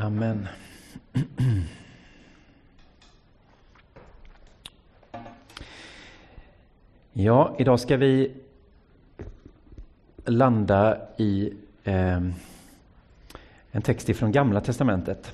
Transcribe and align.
Amen. 0.00 0.48
Ja, 7.12 7.54
idag 7.58 7.80
ska 7.80 7.96
vi 7.96 8.32
landa 10.24 10.98
i 11.16 11.52
eh, 11.84 12.22
en 13.70 13.82
text 13.82 14.08
ifrån 14.08 14.32
Gamla 14.32 14.60
Testamentet. 14.60 15.32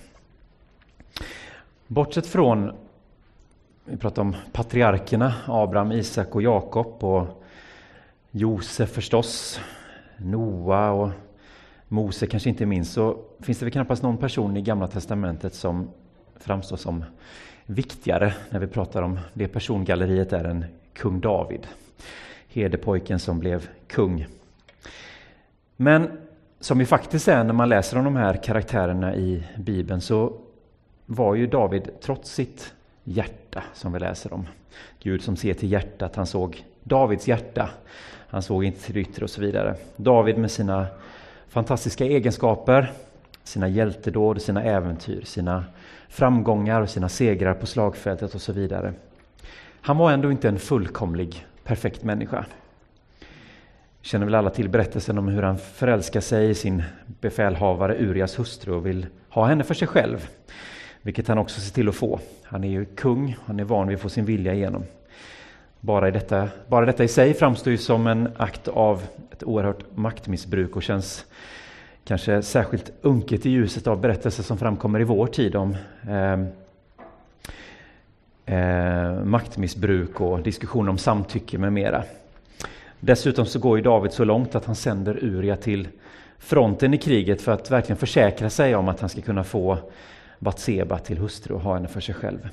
Bortsett 1.86 2.26
från, 2.26 2.72
vi 3.84 3.96
pratar 3.96 4.22
om 4.22 4.36
patriarkerna, 4.52 5.34
Abraham, 5.46 5.92
Isak 5.92 6.34
och 6.34 6.42
Jakob 6.42 7.04
och 7.04 7.44
Josef 8.30 8.90
förstås, 8.90 9.60
Noa 10.16 10.90
och 10.90 11.10
Mose 11.94 12.26
kanske 12.26 12.48
inte 12.48 12.66
minst, 12.66 12.92
så 12.92 13.18
finns 13.40 13.58
det 13.58 13.64
väl 13.64 13.72
knappast 13.72 14.02
någon 14.02 14.16
person 14.16 14.56
i 14.56 14.62
Gamla 14.62 14.86
Testamentet 14.88 15.54
som 15.54 15.88
framstår 16.36 16.76
som 16.76 17.04
viktigare 17.66 18.34
när 18.50 18.58
vi 18.60 18.66
pratar 18.66 19.02
om 19.02 19.18
det 19.34 19.48
persongalleriet 19.48 20.32
är 20.32 20.44
än 20.44 20.64
kung 20.92 21.20
David. 21.20 21.66
Herdepojken 22.48 23.18
som 23.18 23.38
blev 23.38 23.68
kung. 23.86 24.26
Men 25.76 26.18
som 26.60 26.80
ju 26.80 26.86
faktiskt 26.86 27.28
är 27.28 27.44
när 27.44 27.52
man 27.52 27.68
läser 27.68 27.98
om 27.98 28.04
de 28.04 28.16
här 28.16 28.42
karaktärerna 28.42 29.14
i 29.14 29.44
Bibeln 29.56 30.00
så 30.00 30.32
var 31.06 31.34
ju 31.34 31.46
David 31.46 31.90
trots 32.02 32.30
sitt 32.30 32.74
hjärta 33.04 33.62
som 33.74 33.92
vi 33.92 33.98
läser 33.98 34.32
om. 34.32 34.46
Gud 35.02 35.22
som 35.22 35.36
ser 35.36 35.54
till 35.54 35.72
hjärtat, 35.72 36.16
han 36.16 36.26
såg 36.26 36.64
Davids 36.82 37.28
hjärta. 37.28 37.70
Han 38.28 38.42
såg 38.42 38.64
inte 38.64 38.80
till 38.80 38.94
det 38.94 39.00
yttre 39.00 39.24
och 39.24 39.30
så 39.30 39.40
vidare. 39.40 39.76
David 39.96 40.38
med 40.38 40.50
sina 40.50 40.86
fantastiska 41.54 42.04
egenskaper, 42.04 42.92
sina 43.44 43.68
hjältedåd, 43.68 44.42
sina 44.42 44.62
äventyr, 44.62 45.22
sina 45.24 45.64
framgångar 46.08 46.80
och 46.80 46.90
sina 46.90 47.08
segrar 47.08 47.54
på 47.54 47.66
slagfältet 47.66 48.34
och 48.34 48.42
så 48.42 48.52
vidare. 48.52 48.92
Han 49.80 49.98
var 49.98 50.12
ändå 50.12 50.30
inte 50.30 50.48
en 50.48 50.58
fullkomlig, 50.58 51.46
perfekt 51.64 52.04
människa. 52.04 52.46
Känner 54.02 54.24
väl 54.24 54.34
alla 54.34 54.50
till 54.50 54.68
berättelsen 54.68 55.18
om 55.18 55.28
hur 55.28 55.42
han 55.42 55.58
förälskar 55.58 56.20
sig 56.20 56.50
i 56.50 56.54
sin 56.54 56.82
befälhavare 57.20 57.98
Urias 57.98 58.38
hustru 58.38 58.72
och 58.74 58.86
vill 58.86 59.06
ha 59.28 59.46
henne 59.46 59.64
för 59.64 59.74
sig 59.74 59.88
själv. 59.88 60.28
Vilket 61.02 61.28
han 61.28 61.38
också 61.38 61.60
ser 61.60 61.74
till 61.74 61.88
att 61.88 61.94
få. 61.94 62.20
Han 62.42 62.64
är 62.64 62.68
ju 62.68 62.84
kung, 62.84 63.36
han 63.44 63.60
är 63.60 63.64
van 63.64 63.88
vid 63.88 63.94
att 63.94 64.02
få 64.02 64.08
sin 64.08 64.24
vilja 64.24 64.54
igenom. 64.54 64.84
Bara, 65.84 66.08
i 66.08 66.10
detta, 66.10 66.48
bara 66.68 66.86
detta 66.86 67.04
i 67.04 67.08
sig 67.08 67.34
framstår 67.34 67.70
ju 67.70 67.78
som 67.78 68.06
en 68.06 68.28
akt 68.36 68.68
av 68.68 69.02
ett 69.32 69.42
oerhört 69.42 69.84
maktmissbruk 69.94 70.76
och 70.76 70.82
känns 70.82 71.24
kanske 72.04 72.42
särskilt 72.42 72.92
unket 73.00 73.46
i 73.46 73.50
ljuset 73.50 73.86
av 73.86 74.00
berättelser 74.00 74.42
som 74.42 74.58
framkommer 74.58 75.00
i 75.00 75.04
vår 75.04 75.26
tid 75.26 75.56
om 75.56 75.76
eh, 76.08 76.40
eh, 78.56 79.24
maktmissbruk 79.24 80.20
och 80.20 80.42
diskussion 80.42 80.88
om 80.88 80.98
samtycke 80.98 81.58
med 81.58 81.72
mera. 81.72 82.04
Dessutom 83.00 83.46
så 83.46 83.58
går 83.58 83.76
ju 83.76 83.82
David 83.82 84.12
så 84.12 84.24
långt 84.24 84.54
att 84.54 84.64
han 84.64 84.76
sänder 84.76 85.24
Uria 85.24 85.56
till 85.56 85.88
fronten 86.38 86.94
i 86.94 86.98
kriget 86.98 87.42
för 87.42 87.52
att 87.52 87.70
verkligen 87.70 87.98
försäkra 87.98 88.50
sig 88.50 88.74
om 88.74 88.88
att 88.88 89.00
han 89.00 89.08
ska 89.08 89.20
kunna 89.20 89.44
få 89.44 89.78
Batseba 90.38 90.98
till 90.98 91.18
hustru 91.18 91.54
och 91.54 91.60
ha 91.60 91.74
henne 91.74 91.88
för 91.88 92.00
sig 92.00 92.14
själv. 92.14 92.48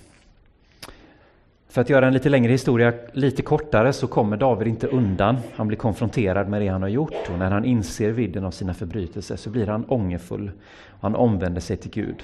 För 1.71 1.81
att 1.81 1.89
göra 1.89 2.07
en 2.07 2.13
lite 2.13 2.29
längre 2.29 2.51
historia 2.51 2.93
lite 3.13 3.41
kortare 3.41 3.93
så 3.93 4.07
kommer 4.07 4.37
David 4.37 4.67
inte 4.67 4.87
undan. 4.87 5.37
Han 5.55 5.67
blir 5.67 5.77
konfronterad 5.77 6.49
med 6.49 6.61
det 6.61 6.67
han 6.67 6.81
har 6.81 6.89
gjort 6.89 7.29
och 7.31 7.39
när 7.39 7.51
han 7.51 7.65
inser 7.65 8.11
vidden 8.11 8.45
av 8.45 8.51
sina 8.51 8.73
förbrytelser 8.73 9.35
så 9.35 9.49
blir 9.49 9.67
han 9.67 9.85
ångerfull 9.85 10.51
och 10.87 11.01
han 11.01 11.15
omvänder 11.15 11.61
sig 11.61 11.77
till 11.77 11.91
Gud. 11.91 12.23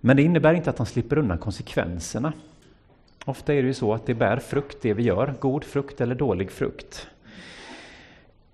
Men 0.00 0.16
det 0.16 0.22
innebär 0.22 0.54
inte 0.54 0.70
att 0.70 0.78
han 0.78 0.86
slipper 0.86 1.18
undan 1.18 1.38
konsekvenserna. 1.38 2.32
Ofta 3.24 3.54
är 3.54 3.62
det 3.62 3.68
ju 3.68 3.74
så 3.74 3.94
att 3.94 4.06
det 4.06 4.14
bär 4.14 4.36
frukt 4.36 4.76
det 4.82 4.94
vi 4.94 5.02
gör, 5.02 5.34
god 5.40 5.64
frukt 5.64 6.00
eller 6.00 6.14
dålig 6.14 6.50
frukt. 6.50 7.08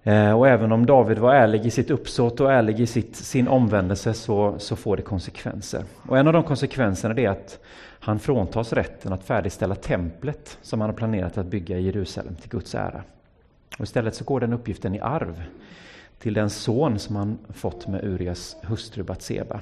Eh, 0.07 0.33
och 0.33 0.49
även 0.49 0.73
om 0.73 0.87
David 0.87 1.19
var 1.19 1.35
ärlig 1.35 1.67
i 1.67 1.71
sitt 1.71 1.91
uppsåt 1.91 2.41
och 2.41 2.53
ärlig 2.53 2.81
i 2.81 2.87
sitt, 2.87 3.17
sin 3.17 3.49
omvändelse 3.49 4.15
så, 4.15 4.55
så 4.59 4.77
får 4.77 4.97
det 4.97 5.03
konsekvenser. 5.03 5.85
Och 6.09 6.19
en 6.19 6.27
av 6.27 6.33
de 6.33 6.43
konsekvenserna 6.43 7.21
är 7.21 7.29
att 7.29 7.59
han 8.01 8.19
fråntas 8.19 8.73
rätten 8.73 9.13
att 9.13 9.25
färdigställa 9.25 9.75
templet 9.75 10.59
som 10.63 10.81
han 10.81 10.91
har 10.91 10.97
planerat 10.97 11.39
att 11.39 11.47
bygga 11.47 11.79
i 11.79 11.83
Jerusalem 11.83 12.35
till 12.35 12.51
Guds 12.51 12.75
ära. 12.75 13.03
Och 13.79 13.85
istället 13.85 14.15
så 14.15 14.25
går 14.25 14.41
den 14.41 14.53
uppgiften 14.53 14.95
i 14.95 15.01
arv 15.01 15.43
till 16.19 16.35
den 16.35 16.51
son 16.51 16.99
som 16.99 17.17
han 17.17 17.39
fått 17.55 17.87
med 17.87 18.05
Urias 18.05 18.57
hustru 18.63 19.03
Batseba. 19.03 19.61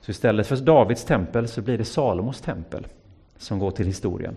Så 0.00 0.10
istället 0.10 0.46
för 0.46 0.56
Davids 0.56 1.04
tempel 1.04 1.48
så 1.48 1.62
blir 1.62 1.78
det 1.78 1.84
Salomos 1.84 2.40
tempel 2.40 2.86
som 3.38 3.58
går 3.58 3.70
till 3.70 3.86
historien. 3.86 4.36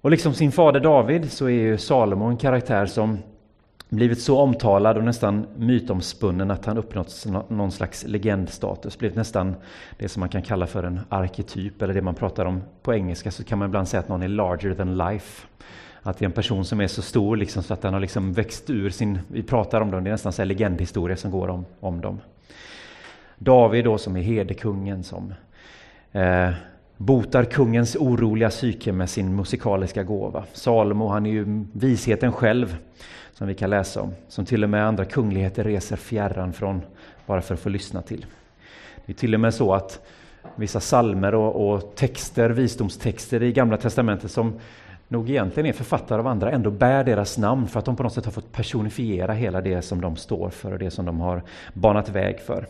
Och 0.00 0.10
liksom 0.10 0.34
sin 0.34 0.52
fader 0.52 0.80
David 0.80 1.32
så 1.32 1.46
är 1.46 1.50
ju 1.50 1.78
Salomo 1.78 2.24
en 2.24 2.36
karaktär 2.36 2.86
som 2.86 3.18
blivit 3.88 4.20
så 4.20 4.38
omtalad 4.38 4.96
och 4.96 5.04
nästan 5.04 5.46
mytomspunnen 5.56 6.50
att 6.50 6.66
han 6.66 6.78
uppnått 6.78 7.26
någon 7.48 7.72
slags 7.72 8.04
legendstatus, 8.06 8.98
blivit 8.98 9.16
nästan 9.16 9.54
det 9.98 10.08
som 10.08 10.20
man 10.20 10.28
kan 10.28 10.42
kalla 10.42 10.66
för 10.66 10.82
en 10.82 11.00
arketyp, 11.08 11.82
eller 11.82 11.94
det 11.94 12.02
man 12.02 12.14
pratar 12.14 12.44
om 12.44 12.62
på 12.82 12.94
engelska 12.94 13.30
så 13.30 13.44
kan 13.44 13.58
man 13.58 13.68
ibland 13.68 13.88
säga 13.88 14.00
att 14.00 14.08
någon 14.08 14.22
är 14.22 14.28
larger 14.28 14.74
than 14.74 14.96
life. 14.96 15.46
Att 16.02 16.18
det 16.18 16.24
är 16.24 16.26
en 16.26 16.32
person 16.32 16.64
som 16.64 16.80
är 16.80 16.86
så 16.86 17.02
stor 17.02 17.36
liksom, 17.36 17.62
så 17.62 17.74
att 17.74 17.82
den 17.82 17.92
har 17.92 18.00
liksom 18.00 18.32
växt 18.32 18.70
ur 18.70 18.90
sin, 18.90 19.18
vi 19.28 19.42
pratar 19.42 19.80
om 19.80 19.90
dem, 19.90 20.04
det 20.04 20.10
är 20.10 20.12
nästan 20.12 20.32
en 20.38 20.48
legendhistoria 20.48 21.16
som 21.16 21.30
går 21.30 21.48
om, 21.48 21.64
om 21.80 22.00
dem. 22.00 22.20
David 23.38 23.84
då 23.84 23.98
som 23.98 24.16
är 24.16 24.22
herdekungen 24.22 25.02
som 25.02 25.34
eh, 26.12 26.50
botar 27.02 27.44
kungens 27.44 27.96
oroliga 27.96 28.50
psyke 28.50 28.92
med 28.92 29.10
sin 29.10 29.36
musikaliska 29.36 30.02
gåva. 30.02 30.44
Salomo, 30.52 31.08
han 31.08 31.26
är 31.26 31.30
ju 31.30 31.64
visheten 31.72 32.32
själv, 32.32 32.76
som 33.32 33.48
vi 33.48 33.54
kan 33.54 33.70
läsa 33.70 34.00
om, 34.00 34.14
som 34.28 34.46
till 34.46 34.64
och 34.64 34.70
med 34.70 34.86
andra 34.86 35.04
kungligheter 35.04 35.64
reser 35.64 35.96
fjärran 35.96 36.52
från 36.52 36.82
bara 37.26 37.42
för 37.42 37.54
att 37.54 37.60
få 37.60 37.68
lyssna 37.68 38.02
till. 38.02 38.26
Det 39.06 39.12
är 39.12 39.16
till 39.16 39.34
och 39.34 39.40
med 39.40 39.54
så 39.54 39.74
att 39.74 40.06
vissa 40.56 40.80
salmer 40.80 41.34
och, 41.34 41.72
och 41.72 41.94
texter, 41.94 42.50
visdomstexter 42.50 43.42
i 43.42 43.52
Gamla 43.52 43.76
Testamentet 43.76 44.30
som 44.30 44.60
nog 45.08 45.30
egentligen 45.30 45.66
är 45.66 45.72
författare 45.72 46.18
av 46.18 46.26
andra, 46.26 46.50
ändå 46.50 46.70
bär 46.70 47.04
deras 47.04 47.38
namn 47.38 47.68
för 47.68 47.78
att 47.78 47.84
de 47.84 47.96
på 47.96 48.02
något 48.02 48.12
sätt 48.12 48.24
har 48.24 48.32
fått 48.32 48.52
personifiera 48.52 49.32
hela 49.32 49.60
det 49.60 49.82
som 49.82 50.00
de 50.00 50.16
står 50.16 50.50
för 50.50 50.72
och 50.72 50.78
det 50.78 50.90
som 50.90 51.04
de 51.04 51.20
har 51.20 51.42
banat 51.74 52.08
väg 52.08 52.40
för. 52.40 52.66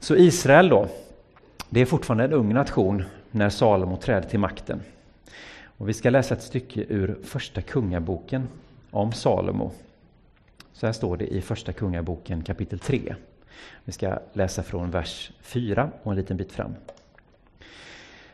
Så 0.00 0.16
Israel 0.16 0.68
då, 0.68 0.88
det 1.70 1.80
är 1.80 1.86
fortfarande 1.86 2.24
en 2.24 2.32
ung 2.32 2.54
nation 2.54 3.04
när 3.30 3.50
Salomo 3.50 3.96
träder 3.96 4.28
till 4.28 4.38
makten. 4.38 4.80
Och 5.78 5.88
vi 5.88 5.92
ska 5.92 6.10
läsa 6.10 6.34
ett 6.34 6.42
stycke 6.42 6.84
ur 6.88 7.18
Första 7.24 7.62
Kungaboken 7.62 8.48
om 8.90 9.12
Salomo. 9.12 9.70
Så 10.72 10.86
här 10.86 10.92
står 10.92 11.16
det 11.16 11.26
i 11.26 11.40
Första 11.40 11.72
Kungaboken 11.72 12.42
kapitel 12.42 12.78
3. 12.78 13.14
Vi 13.84 13.92
ska 13.92 14.18
läsa 14.32 14.62
från 14.62 14.90
vers 14.90 15.32
4 15.40 15.90
och 16.02 16.12
en 16.12 16.18
liten 16.18 16.36
bit 16.36 16.52
fram. 16.52 16.74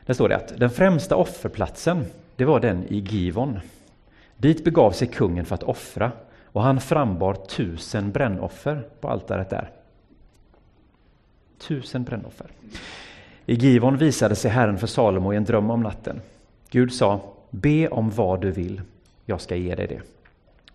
Där 0.07 0.15
står 0.15 0.29
det 0.29 0.37
att 0.37 0.59
den 0.59 0.71
främsta 0.71 1.17
offerplatsen, 1.17 2.05
det 2.37 2.45
var 2.45 2.61
den 2.61 2.85
i 2.89 2.99
Givon. 2.99 3.61
Dit 4.37 4.65
begav 4.65 4.93
sig 4.93 5.09
kungen 5.09 5.45
för 5.45 5.55
att 5.55 5.63
offra 5.63 6.13
och 6.45 6.63
han 6.63 6.81
frambar 6.81 7.35
tusen 7.35 8.13
brännoffer 8.13 8.87
på 9.01 9.09
altaret 9.09 9.51
där. 9.51 9.71
Tusen 11.59 12.05
brännoffer. 12.05 12.47
I 13.47 13.55
Givon 13.55 13.97
visade 13.97 14.35
sig 14.35 14.51
Herren 14.51 14.79
för 14.79 14.87
Salomo 14.87 15.33
i 15.33 15.37
en 15.37 15.45
dröm 15.45 15.71
om 15.71 15.83
natten. 15.83 16.21
Gud 16.71 16.93
sa, 16.93 17.21
be 17.51 17.89
om 17.89 18.11
vad 18.11 18.41
du 18.41 18.51
vill, 18.51 18.83
jag 19.27 19.41
ska 19.41 19.57
ge 19.57 19.75
dig 19.75 19.87
det. 19.87 20.01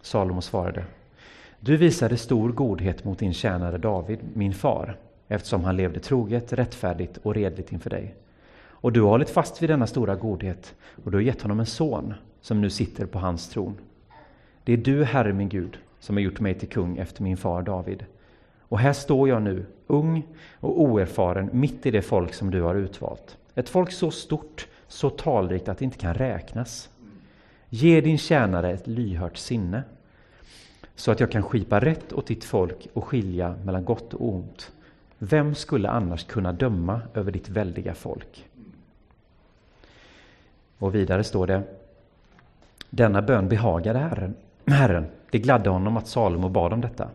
Salomo 0.01 0.41
svarade, 0.41 0.83
du 1.59 1.78
visade 1.78 2.17
stor 2.17 2.50
godhet 2.50 3.03
mot 3.03 3.19
din 3.19 3.34
tjänare 3.34 3.78
David, 3.78 4.19
min 4.34 4.53
far, 4.53 4.97
eftersom 5.28 5.64
han 5.64 5.75
levde 5.75 5.99
troget, 5.99 6.53
rättfärdigt 6.53 7.17
och 7.17 7.35
redligt 7.35 7.72
inför 7.72 7.90
dig. 7.90 8.16
Och 8.69 8.93
du 8.93 9.02
har 9.02 9.09
hållit 9.09 9.29
fast 9.29 9.61
vid 9.61 9.69
denna 9.69 9.87
stora 9.87 10.16
godhet 10.16 10.75
och 11.03 11.11
du 11.11 11.17
har 11.17 11.22
gett 11.22 11.41
honom 11.41 11.59
en 11.59 11.66
son 11.66 12.14
som 12.41 12.61
nu 12.61 12.69
sitter 12.69 13.05
på 13.05 13.19
hans 13.19 13.49
tron. 13.49 13.78
Det 14.64 14.73
är 14.73 14.78
du, 14.78 15.03
Herre 15.03 15.34
min 15.34 15.49
Gud, 15.49 15.78
som 15.99 16.16
har 16.16 16.22
gjort 16.22 16.40
mig 16.40 16.53
till 16.53 16.69
kung 16.69 16.97
efter 16.97 17.23
min 17.23 17.37
far 17.37 17.61
David. 17.61 18.05
Och 18.69 18.79
här 18.79 18.93
står 18.93 19.29
jag 19.29 19.41
nu, 19.41 19.66
ung 19.87 20.23
och 20.59 20.81
oerfaren, 20.81 21.49
mitt 21.53 21.85
i 21.85 21.91
det 21.91 22.02
folk 22.02 22.34
som 22.34 22.52
du 22.52 22.61
har 22.61 22.75
utvalt. 22.75 23.37
Ett 23.55 23.69
folk 23.69 23.91
så 23.91 24.11
stort, 24.11 24.67
så 24.87 25.09
talrikt 25.09 25.69
att 25.69 25.78
det 25.78 25.85
inte 25.85 25.97
kan 25.97 26.14
räknas. 26.14 26.90
Ge 27.69 28.02
din 28.02 28.17
tjänare 28.17 28.72
ett 28.72 28.87
lyhört 28.87 29.37
sinne, 29.37 29.84
så 30.96 31.11
att 31.11 31.19
jag 31.19 31.31
kan 31.31 31.43
skipa 31.43 31.79
rätt 31.79 32.14
åt 32.14 32.28
ditt 32.28 32.43
folk 32.43 32.87
och 32.93 33.05
skilja 33.05 33.55
mellan 33.64 33.85
gott 33.85 34.14
och 34.14 34.28
ont. 34.29 34.72
Vem 35.17 35.55
skulle 35.55 35.90
annars 35.90 36.23
kunna 36.23 36.52
döma 36.52 37.02
över 37.14 37.31
ditt 37.31 37.49
väldiga 37.49 37.93
folk? 37.93 38.46
Och 40.78 40.96
vidare 40.96 41.23
står 41.23 41.47
det, 41.47 41.64
denna 42.90 43.22
bön 43.22 43.49
behagade 43.49 43.99
Herren. 43.99 44.35
Herren. 44.66 45.05
Det 45.31 45.40
gladde 45.40 45.69
honom 45.69 45.97
att 45.97 46.08
Salomo 46.08 46.49
bad 46.49 46.73
om 46.73 46.81
detta. 46.81 47.09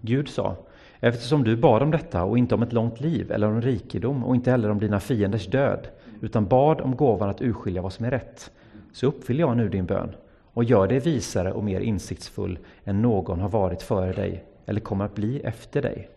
Gud 0.00 0.28
sa, 0.28 0.56
Eftersom 1.00 1.44
du 1.44 1.56
bad 1.56 1.82
om 1.82 1.90
detta 1.90 2.24
och 2.24 2.38
inte 2.38 2.54
om 2.54 2.62
ett 2.62 2.72
långt 2.72 3.00
liv 3.00 3.32
eller 3.32 3.46
om 3.46 3.62
rikedom 3.62 4.24
och 4.24 4.34
inte 4.34 4.50
heller 4.50 4.70
om 4.70 4.78
dina 4.78 5.00
fienders 5.00 5.46
död, 5.46 5.88
utan 6.20 6.46
bad 6.46 6.80
om 6.80 6.96
gåvan 6.96 7.30
att 7.30 7.42
urskilja 7.42 7.82
vad 7.82 7.92
som 7.92 8.04
är 8.04 8.10
rätt, 8.10 8.50
så 8.92 9.06
uppfyller 9.06 9.40
jag 9.40 9.56
nu 9.56 9.68
din 9.68 9.86
bön 9.86 10.14
och 10.54 10.64
gör 10.64 10.86
dig 10.86 10.98
visare 10.98 11.52
och 11.52 11.64
mer 11.64 11.80
insiktsfull 11.80 12.58
än 12.84 13.02
någon 13.02 13.40
har 13.40 13.48
varit 13.48 13.82
före 13.82 14.12
dig 14.12 14.44
eller 14.66 14.80
kommer 14.80 15.04
att 15.04 15.14
bli 15.14 15.40
efter 15.40 15.82
dig. 15.82 16.08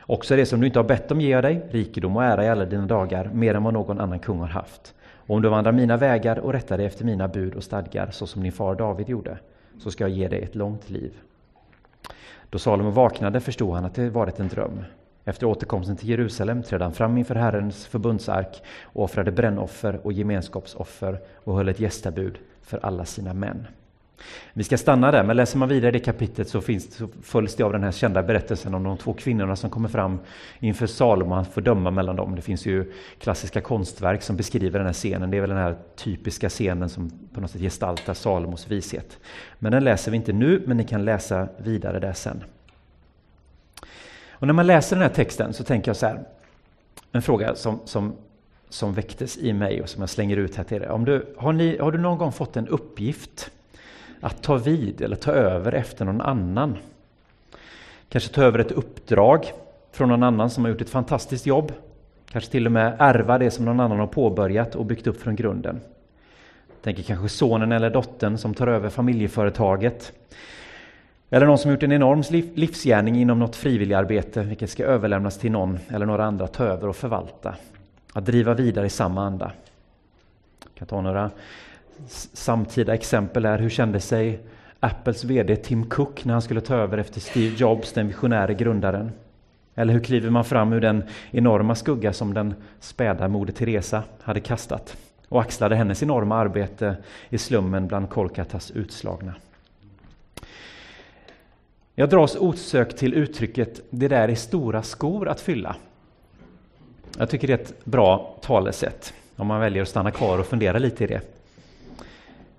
Också 0.00 0.36
det 0.36 0.46
som 0.46 0.60
du 0.60 0.66
inte 0.66 0.78
har 0.78 0.84
bett 0.84 1.10
om 1.10 1.20
ger 1.20 1.30
jag 1.30 1.44
dig, 1.44 1.66
rikedom 1.70 2.16
och 2.16 2.24
ära 2.24 2.44
i 2.44 2.48
alla 2.48 2.64
dina 2.64 2.86
dagar, 2.86 3.30
mer 3.34 3.54
än 3.54 3.62
vad 3.62 3.74
någon 3.74 4.00
annan 4.00 4.18
kung 4.18 4.38
har 4.38 4.46
haft. 4.46 4.94
Och 5.14 5.36
om 5.36 5.42
du 5.42 5.48
vandrar 5.48 5.72
mina 5.72 5.96
vägar 5.96 6.38
och 6.38 6.52
rättar 6.52 6.76
dig 6.78 6.86
efter 6.86 7.04
mina 7.04 7.28
bud 7.28 7.54
och 7.54 7.64
stadgar, 7.64 8.10
så 8.10 8.26
som 8.26 8.42
din 8.42 8.52
far 8.52 8.74
David 8.74 9.08
gjorde, 9.08 9.38
så 9.78 9.90
ska 9.90 10.04
jag 10.04 10.10
ge 10.10 10.28
dig 10.28 10.42
ett 10.42 10.54
långt 10.54 10.90
liv. 10.90 11.12
Då 12.50 12.58
Salomo 12.58 12.90
vaknade 12.90 13.40
förstod 13.40 13.74
han 13.74 13.84
att 13.84 13.94
det 13.94 14.10
varit 14.10 14.40
en 14.40 14.48
dröm. 14.48 14.84
Efter 15.24 15.46
återkomsten 15.46 15.96
till 15.96 16.08
Jerusalem 16.08 16.62
trädde 16.62 16.84
han 16.84 16.92
fram 16.92 17.18
inför 17.18 17.34
Herrens 17.34 17.86
förbundsark 17.86 18.62
och 18.82 19.04
offrade 19.04 19.32
brännoffer 19.32 20.00
och 20.02 20.12
gemenskapsoffer 20.12 21.20
och 21.44 21.56
höll 21.56 21.68
ett 21.68 21.80
gästabud 21.80 22.38
för 22.62 22.78
alla 22.82 23.04
sina 23.04 23.34
män. 23.34 23.66
Vi 24.52 24.64
ska 24.64 24.78
stanna 24.78 25.10
där, 25.10 25.24
men 25.24 25.36
läser 25.36 25.58
man 25.58 25.68
vidare 25.68 25.88
i 25.88 25.92
det 25.92 26.04
kapitlet 26.04 26.48
så, 26.48 26.60
finns, 26.60 26.94
så 26.94 27.08
följs 27.22 27.54
det 27.54 27.62
av 27.62 27.72
den 27.72 27.82
här 27.82 27.92
kända 27.92 28.22
berättelsen 28.22 28.74
om 28.74 28.82
de 28.82 28.96
två 28.96 29.12
kvinnorna 29.12 29.56
som 29.56 29.70
kommer 29.70 29.88
fram 29.88 30.18
inför 30.58 30.86
Salomo, 30.86 31.34
han 31.34 31.44
får 31.44 31.60
döma 31.60 31.90
mellan 31.90 32.16
dem. 32.16 32.36
Det 32.36 32.42
finns 32.42 32.66
ju 32.66 32.92
klassiska 33.18 33.60
konstverk 33.60 34.22
som 34.22 34.36
beskriver 34.36 34.78
den 34.78 34.86
här 34.86 34.94
scenen. 34.94 35.30
Det 35.30 35.36
är 35.36 35.40
väl 35.40 35.50
den 35.50 35.58
här 35.58 35.76
typiska 35.96 36.48
scenen 36.48 36.88
som 36.88 37.10
på 37.34 37.40
något 37.40 37.50
sätt 37.50 37.60
gestaltar 37.60 38.14
Salomos 38.14 38.68
vishet. 38.68 39.18
Men 39.58 39.72
den 39.72 39.84
läser 39.84 40.10
vi 40.10 40.16
inte 40.16 40.32
nu, 40.32 40.62
men 40.66 40.76
ni 40.76 40.84
kan 40.84 41.04
läsa 41.04 41.48
vidare 41.58 42.00
där 42.00 42.12
sen. 42.12 42.44
Och 44.40 44.46
när 44.46 44.54
man 44.54 44.66
läser 44.66 44.96
den 44.96 45.02
här 45.02 45.14
texten 45.14 45.52
så 45.52 45.64
tänker 45.64 45.88
jag 45.88 45.96
så 45.96 46.06
här, 46.06 46.24
en 47.12 47.22
fråga 47.22 47.54
som, 47.54 47.80
som, 47.84 48.16
som 48.68 48.94
väcktes 48.94 49.38
i 49.38 49.52
mig 49.52 49.82
och 49.82 49.88
som 49.88 50.02
jag 50.02 50.10
slänger 50.10 50.36
ut 50.36 50.56
här 50.56 50.64
till 50.64 50.82
er. 50.82 50.88
Om 50.88 51.04
du, 51.04 51.34
har, 51.36 51.52
ni, 51.52 51.78
har 51.78 51.92
du 51.92 51.98
någon 51.98 52.18
gång 52.18 52.32
fått 52.32 52.56
en 52.56 52.68
uppgift 52.68 53.50
att 54.20 54.42
ta 54.42 54.56
vid 54.56 55.02
eller 55.02 55.16
ta 55.16 55.32
över 55.32 55.72
efter 55.72 56.04
någon 56.04 56.20
annan. 56.20 56.76
Kanske 58.08 58.34
ta 58.34 58.42
över 58.42 58.58
ett 58.58 58.72
uppdrag 58.72 59.52
från 59.92 60.08
någon 60.08 60.22
annan 60.22 60.50
som 60.50 60.64
har 60.64 60.70
gjort 60.70 60.80
ett 60.80 60.90
fantastiskt 60.90 61.46
jobb. 61.46 61.72
Kanske 62.30 62.50
till 62.50 62.66
och 62.66 62.72
med 62.72 62.96
ärva 62.98 63.38
det 63.38 63.50
som 63.50 63.64
någon 63.64 63.80
annan 63.80 63.98
har 63.98 64.06
påbörjat 64.06 64.74
och 64.74 64.86
byggt 64.86 65.06
upp 65.06 65.22
från 65.22 65.36
grunden. 65.36 65.80
Tänker 66.82 67.02
kanske 67.02 67.28
sonen 67.28 67.72
eller 67.72 67.90
dottern 67.90 68.38
som 68.38 68.54
tar 68.54 68.66
över 68.66 68.88
familjeföretaget. 68.88 70.12
Eller 71.30 71.46
någon 71.46 71.58
som 71.58 71.70
gjort 71.70 71.82
en 71.82 71.92
enorm 71.92 72.22
livsgärning 72.54 73.16
inom 73.16 73.38
något 73.38 73.56
frivilligarbete, 73.56 74.42
vilket 74.42 74.70
ska 74.70 74.84
överlämnas 74.84 75.38
till 75.38 75.52
någon 75.52 75.78
eller 75.88 76.06
några 76.06 76.24
andra 76.24 76.44
att 76.44 76.52
ta 76.52 76.64
över 76.64 76.88
och 76.88 76.96
förvalta. 76.96 77.54
Att 78.12 78.26
driva 78.26 78.54
vidare 78.54 78.86
i 78.86 78.90
samma 78.90 79.24
anda. 79.24 79.52
Jag 80.64 80.74
kan 80.74 80.86
ta 80.86 81.00
några 81.00 81.30
samtida 82.32 82.94
exempel 82.94 83.44
är 83.44 83.58
hur 83.58 83.68
kände 83.68 84.00
sig 84.00 84.40
Apples 84.80 85.24
VD 85.24 85.56
Tim 85.56 85.86
Cook 85.86 86.24
när 86.24 86.32
han 86.32 86.42
skulle 86.42 86.60
ta 86.60 86.74
över 86.74 86.98
efter 86.98 87.20
Steve 87.20 87.56
Jobs, 87.56 87.92
den 87.92 88.06
visionäre 88.06 88.54
grundaren? 88.54 89.12
Eller 89.74 89.92
hur 89.92 90.00
kliver 90.00 90.30
man 90.30 90.44
fram 90.44 90.72
ur 90.72 90.80
den 90.80 91.02
enorma 91.30 91.74
skugga 91.74 92.12
som 92.12 92.34
den 92.34 92.54
späda 92.80 93.28
Moder 93.28 93.52
Teresa 93.52 94.02
hade 94.22 94.40
kastat 94.40 94.96
och 95.28 95.40
axlade 95.40 95.76
hennes 95.76 96.02
enorma 96.02 96.36
arbete 96.36 96.96
i 97.28 97.38
slummen 97.38 97.86
bland 97.86 98.10
Kolkatas 98.10 98.70
utslagna? 98.70 99.34
Jag 101.94 102.10
dras 102.10 102.36
osökt 102.36 102.96
till 102.96 103.14
uttrycket 103.14 103.80
”det 103.90 104.08
där 104.08 104.28
är 104.28 104.34
stora 104.34 104.82
skor 104.82 105.28
att 105.28 105.40
fylla”. 105.40 105.76
Jag 107.18 107.30
tycker 107.30 107.46
det 107.46 107.52
är 107.52 107.58
ett 107.58 107.84
bra 107.84 108.36
talesätt 108.40 109.14
om 109.36 109.46
man 109.46 109.60
väljer 109.60 109.82
att 109.82 109.88
stanna 109.88 110.10
kvar 110.10 110.38
och 110.38 110.46
fundera 110.46 110.78
lite 110.78 111.04
i 111.04 111.06
det. 111.06 111.39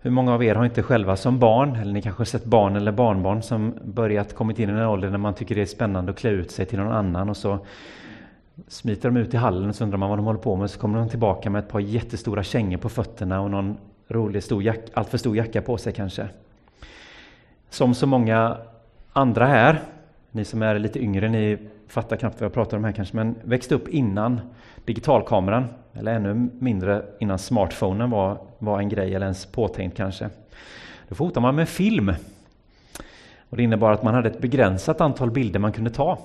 Hur 0.03 0.11
många 0.11 0.33
av 0.33 0.43
er 0.43 0.55
har 0.55 0.65
inte 0.65 0.83
själva 0.83 1.15
som 1.15 1.39
barn, 1.39 1.75
eller 1.75 1.93
ni 1.93 2.01
kanske 2.01 2.25
sett 2.25 2.45
barn 2.45 2.75
eller 2.75 2.91
barnbarn 2.91 3.41
som 3.41 3.73
börjat 3.83 4.33
kommit 4.35 4.59
in 4.59 4.69
i 4.69 4.73
den 4.73 4.85
åldern 4.85 5.11
när 5.11 5.17
man 5.17 5.33
tycker 5.33 5.55
det 5.55 5.61
är 5.61 5.65
spännande 5.65 6.11
att 6.11 6.17
klä 6.17 6.29
ut 6.29 6.51
sig 6.51 6.65
till 6.65 6.79
någon 6.79 6.91
annan 6.91 7.29
och 7.29 7.37
så 7.37 7.59
smiter 8.67 9.09
de 9.09 9.17
ut 9.17 9.33
i 9.33 9.37
hallen 9.37 9.69
och 9.69 9.75
så 9.75 9.83
undrar 9.83 9.97
man 9.97 10.09
vad 10.09 10.17
de 10.17 10.25
håller 10.25 10.39
på 10.39 10.55
med 10.55 10.69
så 10.69 10.79
kommer 10.79 10.99
de 10.99 11.09
tillbaka 11.09 11.49
med 11.49 11.59
ett 11.59 11.69
par 11.69 11.79
jättestora 11.79 12.43
kängor 12.43 12.77
på 12.77 12.89
fötterna 12.89 13.41
och 13.41 13.51
någon 13.51 13.77
rolig 14.07 14.43
stor 14.43 14.63
jack, 14.63 14.79
alltför 14.93 15.17
stor 15.17 15.37
jacka 15.37 15.61
på 15.61 15.77
sig 15.77 15.93
kanske. 15.93 16.27
Som 17.69 17.93
så 17.93 18.07
många 18.07 18.57
andra 19.13 19.45
här, 19.45 19.81
ni 20.31 20.45
som 20.45 20.61
är 20.61 20.79
lite 20.79 20.99
yngre, 20.99 21.29
ni 21.29 21.57
fattar 21.91 22.17
knappt 22.17 22.39
vad 22.39 22.45
jag 22.45 22.53
pratar 22.53 22.77
om 22.77 22.83
här 22.83 22.91
kanske, 22.91 23.15
men 23.15 23.35
växte 23.43 23.75
upp 23.75 23.87
innan 23.87 24.41
digitalkameran, 24.85 25.65
eller 25.93 26.13
ännu 26.13 26.49
mindre 26.59 27.05
innan 27.19 27.39
smartphonen 27.39 28.09
var, 28.09 28.37
var 28.59 28.79
en 28.79 28.89
grej 28.89 29.15
eller 29.15 29.25
ens 29.25 29.45
påtänkt 29.45 29.97
kanske. 29.97 30.29
Då 31.07 31.15
fotade 31.15 31.41
man 31.41 31.55
med 31.55 31.69
film. 31.69 32.13
Och 33.49 33.57
det 33.57 33.63
innebar 33.63 33.91
att 33.91 34.03
man 34.03 34.13
hade 34.13 34.29
ett 34.29 34.41
begränsat 34.41 35.01
antal 35.01 35.31
bilder 35.31 35.59
man 35.59 35.71
kunde 35.71 35.89
ta 35.89 36.17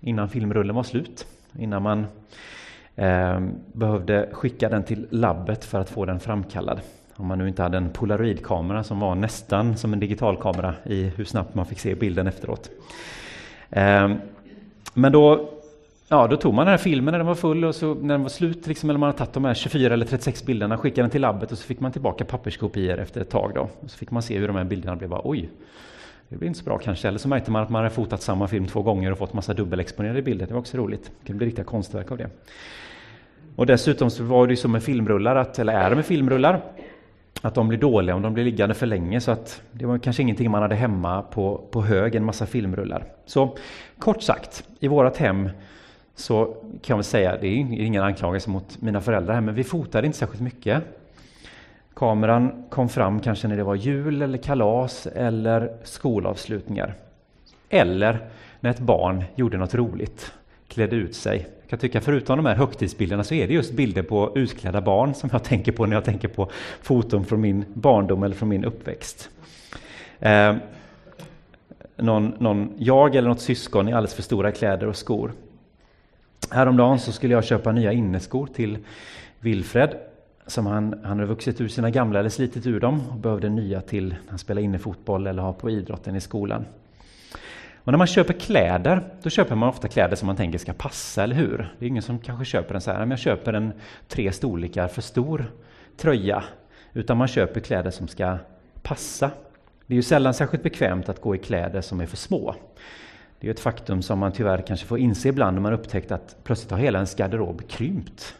innan 0.00 0.28
filmrullen 0.28 0.76
var 0.76 0.82
slut. 0.82 1.26
Innan 1.58 1.82
man 1.82 2.06
eh, 2.96 3.40
behövde 3.72 4.28
skicka 4.32 4.68
den 4.68 4.82
till 4.82 5.06
labbet 5.10 5.64
för 5.64 5.80
att 5.80 5.90
få 5.90 6.04
den 6.04 6.20
framkallad. 6.20 6.80
Om 7.16 7.26
man 7.26 7.38
nu 7.38 7.48
inte 7.48 7.62
hade 7.62 7.76
en 7.76 7.90
polaroidkamera 7.90 8.84
som 8.84 9.00
var 9.00 9.14
nästan 9.14 9.76
som 9.76 9.92
en 9.92 10.00
digitalkamera 10.00 10.74
i 10.84 11.02
hur 11.02 11.24
snabbt 11.24 11.54
man 11.54 11.66
fick 11.66 11.78
se 11.78 11.94
bilden 11.94 12.26
efteråt. 12.26 12.70
Eh, 13.70 14.08
men 14.94 15.12
då 15.12 15.50
Ja, 16.08 16.26
då 16.26 16.36
tog 16.36 16.54
man 16.54 16.66
den 16.66 16.70
här 16.70 16.78
filmen 16.78 17.12
när 17.12 17.18
den 17.18 17.26
var 17.26 17.34
full 17.34 17.64
och 17.64 17.74
så 17.74 17.94
när 17.94 18.14
den 18.14 18.22
var 18.22 18.28
slut, 18.28 18.66
liksom, 18.66 18.90
eller 18.90 18.98
man 18.98 19.06
hade 19.06 19.18
tagit 19.18 19.32
de 19.32 19.44
här 19.44 19.54
24 19.54 19.94
eller 19.94 20.06
36 20.06 20.44
bilderna, 20.44 20.78
skickade 20.78 21.02
den 21.02 21.10
till 21.10 21.20
labbet 21.20 21.52
och 21.52 21.58
så 21.58 21.64
fick 21.64 21.80
man 21.80 21.92
tillbaka 21.92 22.24
papperskopior 22.24 22.98
efter 22.98 23.20
ett 23.20 23.30
tag. 23.30 23.52
Då. 23.54 23.68
Och 23.80 23.90
så 23.90 23.98
fick 23.98 24.10
man 24.10 24.22
se 24.22 24.38
hur 24.38 24.46
de 24.46 24.56
här 24.56 24.64
bilderna 24.64 24.96
blev. 24.96 25.10
Bara, 25.10 25.20
Oj, 25.24 25.50
det 26.28 26.36
blir 26.36 26.48
inte 26.48 26.58
så 26.58 26.64
bra 26.64 26.78
kanske. 26.78 27.08
Eller 27.08 27.18
så 27.18 27.28
märkte 27.28 27.50
man 27.50 27.62
att 27.62 27.70
man 27.70 27.82
hade 27.82 27.94
fotat 27.94 28.22
samma 28.22 28.48
film 28.48 28.66
två 28.66 28.82
gånger 28.82 29.12
och 29.12 29.18
fått 29.18 29.32
massa 29.32 29.54
dubbelexponerade 29.54 30.22
bilder. 30.22 30.46
Det 30.46 30.52
var 30.52 30.60
också 30.60 30.76
roligt. 30.76 31.04
Det 31.04 31.26
kunde 31.26 31.38
bli 31.38 31.46
riktiga 31.46 31.64
konstverk 31.64 32.10
av 32.10 32.18
det. 32.18 32.30
Och 33.56 33.66
dessutom 33.66 34.10
så 34.10 34.24
var 34.24 34.46
det 34.46 34.52
ju 34.52 34.56
som 34.56 34.72
med 34.72 34.82
filmrullar, 34.82 35.36
att, 35.36 35.58
eller 35.58 35.72
är 35.72 35.90
det 35.90 35.96
med 35.96 36.06
filmrullar, 36.06 36.60
att 37.42 37.54
de 37.54 37.68
blir 37.68 37.78
dåliga 37.78 38.14
om 38.14 38.22
de 38.22 38.34
blir 38.34 38.44
liggande 38.44 38.74
för 38.74 38.86
länge. 38.86 39.20
Så 39.20 39.30
att 39.30 39.62
det 39.72 39.86
var 39.86 39.98
kanske 39.98 40.22
ingenting 40.22 40.50
man 40.50 40.62
hade 40.62 40.74
hemma 40.74 41.22
på, 41.22 41.60
på 41.70 41.82
hög, 41.82 42.14
en 42.14 42.24
massa 42.24 42.46
filmrullar. 42.46 43.04
Så 43.26 43.56
kort 43.98 44.22
sagt, 44.22 44.68
i 44.80 44.88
vårt 44.88 45.16
hem 45.16 45.50
så 46.14 46.56
kan 46.82 46.96
jag 46.96 47.04
säga, 47.04 47.36
det 47.40 47.46
är 47.46 47.56
ingen 47.56 48.02
anklagelse 48.02 48.50
mot 48.50 48.82
mina 48.82 49.00
föräldrar 49.00 49.34
här, 49.34 49.40
men 49.40 49.54
vi 49.54 49.64
fotade 49.64 50.06
inte 50.06 50.18
särskilt 50.18 50.42
mycket. 50.42 50.82
Kameran 51.94 52.64
kom 52.70 52.88
fram 52.88 53.20
kanske 53.20 53.48
när 53.48 53.56
det 53.56 53.64
var 53.64 53.74
jul 53.74 54.22
eller 54.22 54.38
kalas 54.38 55.06
eller 55.06 55.76
skolavslutningar. 55.84 56.94
Eller 57.68 58.28
när 58.60 58.70
ett 58.70 58.80
barn 58.80 59.24
gjorde 59.34 59.56
något 59.56 59.74
roligt, 59.74 60.32
klädde 60.68 60.96
ut 60.96 61.14
sig. 61.14 61.46
Jag 61.74 61.80
kan 61.80 61.88
tycka 61.88 62.00
förutom 62.00 62.36
de 62.36 62.46
här 62.46 62.54
högtidsbilderna 62.54 63.24
så 63.24 63.34
är 63.34 63.48
det 63.48 63.54
just 63.54 63.72
bilder 63.72 64.02
på 64.02 64.32
utklädda 64.34 64.80
barn 64.80 65.14
som 65.14 65.30
jag 65.32 65.44
tänker 65.44 65.72
på 65.72 65.86
när 65.86 65.96
jag 65.96 66.04
tänker 66.04 66.28
på 66.28 66.50
foton 66.82 67.24
från 67.24 67.40
min 67.40 67.64
barndom 67.74 68.22
eller 68.22 68.34
från 68.34 68.48
min 68.48 68.64
uppväxt. 68.64 69.30
Eh, 70.20 70.56
någon, 71.96 72.34
någon, 72.38 72.72
jag 72.78 73.16
eller 73.16 73.28
något 73.28 73.40
syskon 73.40 73.88
i 73.88 73.92
alldeles 73.92 74.14
för 74.14 74.22
stora 74.22 74.52
kläder 74.52 74.86
och 74.86 74.96
skor. 74.96 75.32
Häromdagen 76.50 76.98
så 76.98 77.12
skulle 77.12 77.34
jag 77.34 77.44
köpa 77.44 77.72
nya 77.72 77.92
inneskor 77.92 78.46
till 78.46 78.78
Wilfred. 79.40 79.94
Som 80.46 80.66
han, 80.66 81.00
han 81.02 81.18
hade 81.18 81.26
vuxit 81.26 81.60
ur 81.60 81.68
sina 81.68 81.90
gamla 81.90 82.18
eller 82.18 82.30
slitit 82.30 82.66
ur 82.66 82.80
dem 82.80 83.02
och 83.10 83.16
behövde 83.16 83.48
nya 83.48 83.80
till 83.80 84.08
när 84.08 84.30
han 84.30 84.38
spelar 84.38 84.62
innefotboll 84.62 85.26
eller 85.26 85.42
har 85.42 85.52
på 85.52 85.70
idrotten 85.70 86.16
i 86.16 86.20
skolan. 86.20 86.64
Och 87.84 87.92
när 87.92 87.98
man 87.98 88.06
köper 88.06 88.34
kläder, 88.34 89.02
då 89.22 89.30
köper 89.30 89.54
man 89.54 89.68
ofta 89.68 89.88
kläder 89.88 90.16
som 90.16 90.26
man 90.26 90.36
tänker 90.36 90.58
ska 90.58 90.72
passa, 90.72 91.22
eller 91.22 91.34
hur? 91.34 91.74
Det 91.78 91.84
är 91.84 91.88
ingen 91.88 92.02
som 92.02 92.18
kanske 92.18 92.44
köper 92.44 92.74
en 92.74 92.80
så 92.80 92.90
här, 92.90 92.98
men 92.98 93.10
jag 93.10 93.18
köper 93.18 93.52
en 93.52 93.72
tre 94.08 94.32
storlekar 94.32 94.88
för 94.88 95.02
stor 95.02 95.52
tröja. 95.96 96.44
Utan 96.92 97.16
man 97.16 97.28
köper 97.28 97.60
kläder 97.60 97.90
som 97.90 98.08
ska 98.08 98.38
passa. 98.82 99.30
Det 99.86 99.94
är 99.94 99.96
ju 99.96 100.02
sällan 100.02 100.34
särskilt 100.34 100.62
bekvämt 100.62 101.08
att 101.08 101.20
gå 101.20 101.34
i 101.34 101.38
kläder 101.38 101.80
som 101.80 102.00
är 102.00 102.06
för 102.06 102.16
små. 102.16 102.54
Det 103.40 103.46
är 103.46 103.50
ett 103.50 103.60
faktum 103.60 104.02
som 104.02 104.18
man 104.18 104.32
tyvärr 104.32 104.62
kanske 104.66 104.86
får 104.86 104.98
inse 104.98 105.28
ibland 105.28 105.54
när 105.54 105.62
man 105.62 105.72
upptäckt 105.72 106.12
att 106.12 106.36
plötsligt 106.44 106.70
har 106.70 106.78
hela 106.78 106.98
ens 106.98 107.14
garderob 107.14 107.68
krympt. 107.68 108.34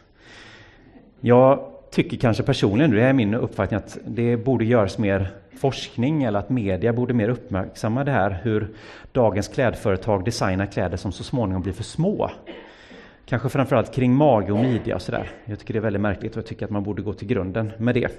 Jag 1.19 1.71
tycker 1.91 2.17
kanske 2.17 2.43
personligen, 2.43 2.91
det 2.91 3.01
är 3.01 3.13
min 3.13 3.33
uppfattning, 3.33 3.77
att 3.77 3.97
det 4.05 4.37
borde 4.37 4.65
göras 4.65 4.97
mer 4.97 5.31
forskning 5.59 6.23
eller 6.23 6.39
att 6.39 6.49
media 6.49 6.93
borde 6.93 7.13
mer 7.13 7.29
uppmärksamma 7.29 8.03
det 8.03 8.11
här 8.11 8.39
hur 8.43 8.67
dagens 9.11 9.47
klädföretag 9.47 10.25
designar 10.25 10.65
kläder 10.65 10.97
som 10.97 11.11
så 11.11 11.23
småningom 11.23 11.61
blir 11.61 11.73
för 11.73 11.83
små. 11.83 12.31
Kanske 13.25 13.49
framförallt 13.49 13.93
kring 13.93 14.13
mage 14.13 14.51
och 14.51 14.59
midja 14.59 14.95
och 14.95 15.01
sådär. 15.01 15.29
Jag 15.45 15.59
tycker 15.59 15.73
det 15.73 15.79
är 15.79 15.81
väldigt 15.81 16.01
märkligt 16.01 16.31
och 16.31 16.37
jag 16.37 16.45
tycker 16.45 16.65
att 16.65 16.71
man 16.71 16.83
borde 16.83 17.01
gå 17.01 17.13
till 17.13 17.27
grunden 17.27 17.71
med 17.77 17.95
det. 17.95 18.11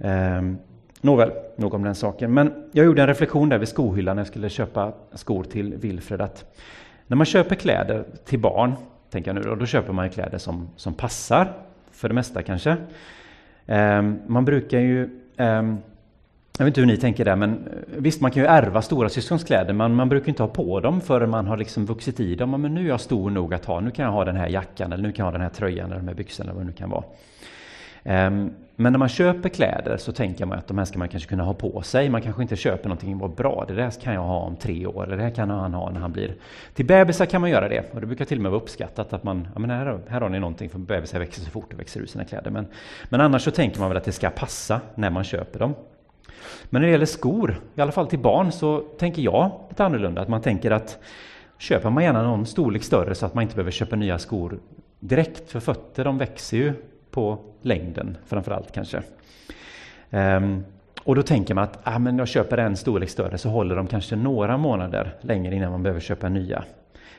Ehm, 0.00 0.58
Nåväl, 1.00 1.30
nog 1.56 1.74
om 1.74 1.82
den 1.82 1.94
saken. 1.94 2.34
Men 2.34 2.52
jag 2.72 2.86
gjorde 2.86 3.02
en 3.02 3.08
reflektion 3.08 3.48
där 3.48 3.58
vid 3.58 3.68
skohyllan 3.68 4.16
när 4.16 4.20
jag 4.20 4.26
skulle 4.26 4.48
köpa 4.48 4.92
skor 5.12 5.44
till 5.44 5.74
Wilfred. 5.74 6.20
Att 6.20 6.58
När 7.06 7.16
man 7.16 7.26
köper 7.26 7.54
kläder 7.54 8.04
till 8.24 8.38
barn, 8.38 8.72
tänker 9.10 9.34
jag 9.34 9.46
nu, 9.46 9.56
då 9.56 9.66
köper 9.66 9.92
man 9.92 10.10
kläder 10.10 10.38
som, 10.38 10.68
som 10.76 10.94
passar, 10.94 11.52
för 11.90 12.08
det 12.08 12.14
mesta 12.14 12.42
kanske. 12.42 12.76
Um, 13.66 14.18
man 14.26 14.44
brukar 14.44 14.78
ju 14.78 15.20
um, 15.36 15.78
jag 16.58 16.64
vet 16.64 16.70
inte 16.70 16.80
hur 16.80 16.86
ni 16.86 16.96
tänker 16.96 17.24
där, 17.24 17.36
men 17.36 17.50
eh, 17.50 17.58
visst 17.86 18.20
man 18.20 18.30
kan 18.30 18.42
ju 18.42 18.46
ärva 18.46 18.82
stora 18.82 19.08
syskons 19.08 19.44
kläder, 19.44 19.72
men 19.72 19.94
man 19.94 20.08
brukar 20.08 20.28
inte 20.28 20.42
ha 20.42 20.48
på 20.48 20.80
dem 20.80 21.00
förrän 21.00 21.30
man 21.30 21.46
har 21.46 21.56
liksom 21.56 21.86
vuxit 21.86 22.20
i 22.20 22.34
dem. 22.34 22.50
Men 22.50 22.74
nu 22.74 22.84
är 22.84 22.88
jag 22.88 23.00
stor 23.00 23.30
nog 23.30 23.54
att 23.54 23.64
ha, 23.64 23.80
nu 23.80 23.90
kan 23.90 24.04
jag 24.04 24.12
ha 24.12 24.24
den 24.24 24.36
här 24.36 24.48
jackan, 24.48 24.92
eller 24.92 25.02
nu 25.02 25.12
kan 25.12 25.24
jag 25.24 25.26
ha 25.26 25.32
den 25.32 25.40
här 25.40 25.48
tröjan, 25.48 25.86
eller 25.86 26.00
de 26.00 26.08
här 26.08 26.14
byxorna, 26.14 26.50
eller 26.50 26.56
vad 26.56 26.66
det 26.66 26.70
nu 26.70 26.76
kan 26.76 26.90
vara. 26.90 27.04
Ehm, 28.04 28.50
men 28.76 28.92
när 28.92 28.98
man 28.98 29.08
köper 29.08 29.48
kläder 29.48 29.96
så 29.96 30.12
tänker 30.12 30.46
man 30.46 30.58
att 30.58 30.68
de 30.68 30.78
här 30.78 30.84
ska 30.84 30.98
man 30.98 31.08
kanske 31.08 31.28
kunna 31.28 31.44
ha 31.44 31.54
på 31.54 31.82
sig. 31.82 32.08
Man 32.08 32.22
kanske 32.22 32.42
inte 32.42 32.56
köper 32.56 32.88
någonting 32.88 33.18
vad 33.18 33.34
bra. 33.34 33.64
Det 33.68 33.74
där 33.74 33.90
kan 33.90 34.14
jag 34.14 34.22
ha 34.22 34.38
om 34.38 34.56
tre 34.56 34.86
år. 34.86 35.04
Eller 35.04 35.16
det 35.16 35.22
här 35.22 35.30
kan 35.30 35.50
han 35.50 35.74
ha 35.74 35.90
när 35.90 36.00
han 36.00 36.12
blir... 36.12 36.34
Till 36.74 36.86
bebisar 36.86 37.26
kan 37.26 37.40
man 37.40 37.50
göra 37.50 37.68
det. 37.68 37.94
Och 37.94 38.00
det 38.00 38.06
brukar 38.06 38.24
till 38.24 38.38
och 38.38 38.42
med 38.42 38.50
vara 38.50 38.62
uppskattat 38.62 39.12
att 39.12 39.24
man... 39.24 39.48
Ja, 39.54 39.60
men 39.60 39.70
här, 39.70 39.98
här 40.08 40.20
har 40.20 40.28
ni 40.28 40.40
någonting 40.40 40.70
för 40.70 40.78
bebisar 40.78 41.18
växer 41.18 41.42
så 41.42 41.50
fort 41.50 41.72
och 41.72 41.80
växer 41.80 42.00
ur 42.00 42.06
sina 42.06 42.24
kläder. 42.24 42.50
Men, 42.50 42.66
men 43.08 43.20
annars 43.20 43.42
så 43.42 43.50
tänker 43.50 43.80
man 43.80 43.88
väl 43.88 43.96
att 43.96 44.04
det 44.04 44.12
ska 44.12 44.30
passa 44.30 44.80
när 44.94 45.10
man 45.10 45.24
köper 45.24 45.58
dem. 45.58 45.74
Men 46.70 46.82
när 46.82 46.88
det 46.88 46.92
gäller 46.92 47.06
skor, 47.06 47.60
i 47.74 47.80
alla 47.80 47.92
fall 47.92 48.06
till 48.06 48.18
barn, 48.18 48.52
så 48.52 48.80
tänker 48.80 49.22
jag 49.22 49.50
lite 49.68 49.84
annorlunda. 49.84 50.22
Att 50.22 50.28
man 50.28 50.42
tänker 50.42 50.70
att 50.70 50.98
köper 51.58 51.90
man 51.90 52.04
gärna 52.04 52.22
någon 52.22 52.46
storlek 52.46 52.84
större 52.84 53.14
så 53.14 53.26
att 53.26 53.34
man 53.34 53.42
inte 53.42 53.54
behöver 53.54 53.70
köpa 53.70 53.96
nya 53.96 54.18
skor 54.18 54.58
direkt. 55.00 55.50
För 55.50 55.60
fötter 55.60 56.04
de 56.04 56.18
växer 56.18 56.56
ju 56.56 56.72
på 57.10 57.38
längden 57.62 58.16
framförallt 58.26 58.72
kanske. 58.72 59.02
Um, 60.10 60.64
och 61.04 61.14
då 61.14 61.22
tänker 61.22 61.54
man 61.54 61.64
att 61.64 61.78
ah, 61.82 61.98
men 61.98 62.18
jag 62.18 62.28
köper 62.28 62.58
en 62.58 62.76
storlek 62.76 63.10
större 63.10 63.38
så 63.38 63.48
håller 63.48 63.76
de 63.76 63.86
kanske 63.86 64.16
några 64.16 64.56
månader 64.56 65.14
längre 65.20 65.54
innan 65.54 65.70
man 65.70 65.82
behöver 65.82 66.00
köpa 66.00 66.28
nya. 66.28 66.64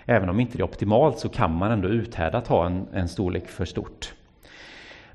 Även 0.06 0.30
om 0.30 0.40
inte 0.40 0.58
det 0.58 0.62
är 0.62 0.66
optimalt 0.66 1.20
så 1.20 1.30
kan 1.30 1.56
man 1.56 1.72
ändå 1.72 1.88
uthärda 1.88 2.38
att 2.38 2.48
ha 2.48 2.66
en, 2.66 2.88
en 2.94 3.08
storlek 3.08 3.48
för 3.48 3.66
stort. 3.66 4.14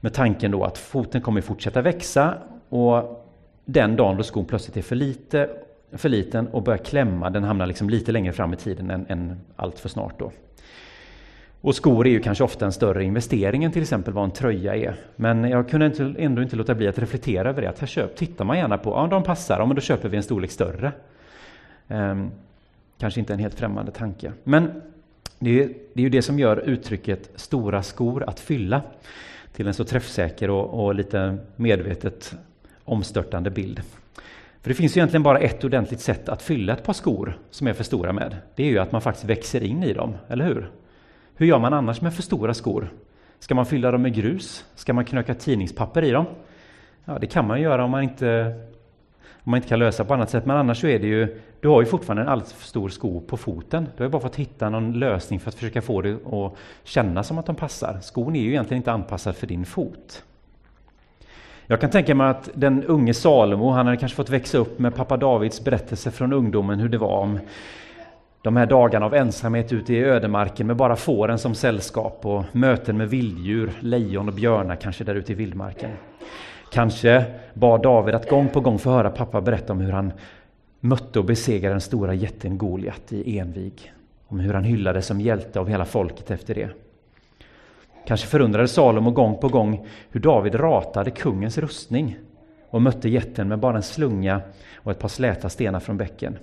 Med 0.01 0.15
tanken 0.15 0.51
då 0.51 0.65
att 0.65 0.79
foten 0.79 1.21
kommer 1.21 1.41
fortsätta 1.41 1.83
växa 1.83 2.35
och 2.69 3.27
den 3.65 3.97
dagen 3.97 4.17
då 4.17 4.23
skon 4.23 4.45
plötsligt 4.45 4.77
är 4.77 4.83
för, 4.83 4.97
lite, 4.97 5.51
för 5.93 6.09
liten 6.09 6.49
och 6.49 6.63
börjar 6.63 6.79
klämma, 6.79 7.31
den 7.31 7.45
hamnar 7.45 7.67
liksom 7.67 7.91
lite 7.91 8.13
längre 8.13 8.33
fram 8.33 8.53
i 8.53 8.57
tiden 8.57 8.91
än, 8.91 9.07
än 9.09 9.41
allt 9.57 9.79
för 9.79 9.89
snart 9.89 10.19
då. 10.19 10.33
Och 11.61 11.75
skor 11.75 12.07
är 12.07 12.11
ju 12.11 12.21
kanske 12.21 12.45
ofta 12.45 12.67
en 12.67 12.73
större 12.73 13.05
investering 13.05 13.65
än 13.65 13.73
till 13.73 13.83
exempel 13.83 14.15
vad 14.15 14.25
en 14.25 14.31
tröja 14.31 14.77
är. 14.77 14.95
Men 15.17 15.45
jag 15.45 15.69
kunde 15.69 16.15
ändå 16.19 16.43
inte 16.43 16.57
låta 16.57 16.75
bli 16.75 16.89
att 16.89 16.99
reflektera 16.99 17.49
över 17.49 17.63
det. 17.63 17.69
Att 17.69 17.79
här 17.79 17.87
köp, 17.87 18.17
tittar 18.17 18.45
man 18.45 18.59
gärna 18.59 18.79
på, 18.79 18.91
ja 18.91 19.07
de 19.07 19.23
passar, 19.23 19.59
ja 19.59 19.67
men 19.67 19.75
då 19.75 19.81
köper 19.81 20.09
vi 20.09 20.17
en 20.17 20.23
storlek 20.23 20.51
större. 20.51 20.93
Um, 21.89 22.31
kanske 22.99 23.21
inte 23.21 23.33
en 23.33 23.39
helt 23.39 23.55
främmande 23.55 23.93
tanke. 23.93 24.33
Men 24.45 24.83
det 25.39 25.63
är, 25.63 25.69
det 25.93 26.01
är 26.01 26.05
ju 26.05 26.09
det 26.09 26.23
som 26.23 26.39
gör 26.39 26.57
uttrycket 26.57 27.31
stora 27.35 27.83
skor 27.83 28.25
att 28.29 28.41
fylla 28.41 28.83
till 29.53 29.67
en 29.67 29.75
så 29.75 29.85
träffsäker 29.85 30.51
och, 30.51 30.85
och 30.85 30.95
lite 30.95 31.39
medvetet 31.57 32.37
omstörtande 32.91 33.51
bild. 33.51 33.83
För 34.63 34.69
det 34.69 34.75
finns 34.75 34.97
egentligen 34.97 35.23
bara 35.23 35.39
ett 35.39 35.65
ordentligt 35.65 36.01
sätt 36.01 36.29
att 36.29 36.43
fylla 36.43 36.73
ett 36.73 36.85
par 36.85 36.93
skor 36.93 37.39
som 37.51 37.67
är 37.67 37.73
för 37.73 37.85
stora 37.85 38.13
med. 38.13 38.37
Det 38.55 38.63
är 38.63 38.69
ju 38.69 38.79
att 38.79 38.93
man 38.93 39.01
faktiskt 39.01 39.25
växer 39.25 39.63
in 39.63 39.83
i 39.83 39.93
dem, 39.93 40.15
eller 40.29 40.45
hur? 40.45 40.71
Hur 41.35 41.47
gör 41.47 41.59
man 41.59 41.73
annars 41.73 42.01
med 42.01 42.15
för 42.15 42.23
stora 42.23 42.55
skor? 42.55 42.93
Ska 43.39 43.55
man 43.55 43.67
fylla 43.67 43.91
dem 43.91 44.03
med 44.03 44.15
grus? 44.15 44.65
Ska 44.75 44.93
man 44.93 45.05
knöka 45.05 45.35
tidningspapper 45.35 46.03
i 46.03 46.11
dem? 46.11 46.27
Ja, 47.05 47.19
det 47.19 47.27
kan 47.27 47.47
man 47.47 47.61
göra 47.61 47.85
om 47.85 47.91
man 47.91 48.03
inte 48.03 48.55
om 49.43 49.51
man 49.51 49.59
inte 49.59 49.69
kan 49.69 49.79
lösa 49.79 50.05
på 50.05 50.15
annat 50.15 50.31
sätt. 50.31 50.47
Men 50.47 50.57
annars 50.57 50.81
så 50.81 50.87
är 50.87 50.99
det 50.99 51.07
ju, 51.07 51.41
du 51.61 51.69
har 51.69 51.81
ju 51.81 51.87
fortfarande 51.87 52.23
en 52.23 52.29
alldeles 52.29 52.53
för 52.53 52.67
stor 52.67 52.89
sko 52.89 53.21
på 53.21 53.37
foten. 53.37 53.89
Du 53.97 54.03
har 54.03 54.09
ju 54.09 54.11
bara 54.11 54.23
fått 54.23 54.37
hitta 54.37 54.71
någon 54.71 54.93
lösning 54.93 55.41
för 55.41 55.49
att 55.49 55.55
försöka 55.55 55.83
få 55.83 56.03
det 56.03 56.13
att 56.13 56.55
känna 56.85 57.23
som 57.23 57.39
att 57.39 57.47
de 57.47 57.57
passar. 57.57 57.99
Skon 58.03 58.37
är 58.37 58.41
ju 58.41 58.49
egentligen 58.49 58.81
inte 58.81 58.93
anpassad 58.93 59.37
för 59.37 59.47
din 59.47 59.65
fot. 59.65 60.25
Jag 61.71 61.81
kan 61.81 61.91
tänka 61.91 62.15
mig 62.15 62.27
att 62.27 62.51
den 62.55 62.85
unge 62.85 63.15
Salomo, 63.15 63.71
han 63.71 63.87
hade 63.87 63.99
kanske 63.99 64.17
fått 64.17 64.31
växa 64.31 64.59
upp 64.59 64.79
med 64.79 64.95
pappa 64.95 65.17
Davids 65.17 65.65
berättelse 65.65 66.11
från 66.11 66.33
ungdomen 66.33 66.81
hur 66.81 66.89
det 66.89 66.99
var 66.99 67.19
om 67.19 67.39
de 68.43 68.57
här 68.57 68.67
dagarna 68.67 69.07
av 69.07 69.15
ensamhet 69.15 69.73
ute 69.73 69.95
i 69.95 70.05
ödemarken 70.05 70.67
med 70.67 70.77
bara 70.77 70.97
fåren 70.97 71.39
som 71.39 71.55
sällskap 71.55 72.21
och 72.23 72.45
möten 72.53 72.97
med 72.97 73.11
vilddjur, 73.11 73.73
lejon 73.81 74.29
och 74.29 74.35
björnar 74.35 74.77
kanske 74.77 75.05
där 75.05 75.15
ute 75.15 75.33
i 75.33 75.35
vildmarken. 75.35 75.91
Kanske 76.73 77.25
bad 77.55 77.83
David 77.83 78.15
att 78.15 78.31
gång 78.31 78.49
på 78.49 78.61
gång 78.61 78.79
få 78.79 78.91
höra 78.91 79.11
pappa 79.11 79.41
berätta 79.41 79.73
om 79.73 79.81
hur 79.81 79.93
han 79.93 80.13
mötte 80.81 81.19
och 81.19 81.25
besegrade 81.25 81.75
den 81.75 81.81
stora 81.81 82.15
jätten 82.15 82.59
Goliat 82.59 83.13
i 83.13 83.39
Envig. 83.39 83.93
Om 84.27 84.41
hur 84.41 84.55
han 84.55 84.65
hyllades 84.65 85.07
som 85.07 85.21
hjälte 85.21 85.61
av 85.61 85.69
hela 85.69 85.85
folket 85.85 86.31
efter 86.31 86.55
det. 86.55 86.69
Kanske 88.07 88.27
förundrade 88.27 88.69
Salomo 88.69 89.11
gång 89.11 89.39
på 89.39 89.49
gång 89.49 89.87
hur 90.11 90.21
David 90.21 90.55
ratade 90.55 91.11
kungens 91.11 91.59
rustning 91.59 92.19
och 92.71 92.83
mötte 92.83 93.09
jätten 93.09 93.49
med 93.49 93.59
bara 93.59 93.77
en 93.77 93.83
slunga 93.83 94.41
och 94.77 94.91
ett 94.91 94.99
par 94.99 95.09
släta 95.09 95.49
stenar 95.49 95.81
från 95.81 95.97
bäcken. 95.97 96.39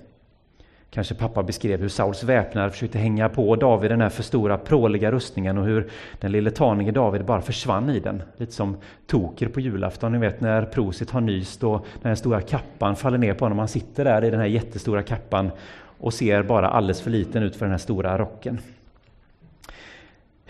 Kanske 0.90 1.14
pappa 1.14 1.42
beskrev 1.42 1.80
hur 1.80 1.88
Sauls 1.88 2.24
väpnare 2.24 2.70
försökte 2.70 2.98
hänga 2.98 3.28
på 3.28 3.56
David 3.56 3.90
den 3.90 4.00
här 4.00 4.08
för 4.08 4.22
stora 4.22 4.58
pråliga 4.58 5.10
rustningen 5.10 5.58
och 5.58 5.64
hur 5.64 5.90
den 6.20 6.32
lille 6.32 6.50
tanige 6.50 6.90
David 6.90 7.24
bara 7.24 7.40
försvann 7.40 7.90
i 7.90 8.00
den. 8.00 8.22
Lite 8.36 8.52
som 8.52 8.76
Toker 9.06 9.48
på 9.48 9.60
julafton, 9.60 10.12
ni 10.12 10.18
vet 10.18 10.40
när 10.40 10.64
Prosit 10.64 11.10
har 11.10 11.20
nyst 11.20 11.64
och 11.64 11.86
den 12.02 12.08
här 12.08 12.14
stora 12.14 12.40
kappan 12.40 12.96
faller 12.96 13.18
ner 13.18 13.34
på 13.34 13.44
honom. 13.44 13.58
Han 13.58 13.68
sitter 13.68 14.04
där 14.04 14.24
i 14.24 14.30
den 14.30 14.40
här 14.40 14.46
jättestora 14.46 15.02
kappan 15.02 15.50
och 15.98 16.14
ser 16.14 16.42
bara 16.42 16.68
alldeles 16.68 17.00
för 17.00 17.10
liten 17.10 17.42
ut 17.42 17.56
för 17.56 17.64
den 17.64 17.70
här 17.70 17.78
stora 17.78 18.18
rocken. 18.18 18.60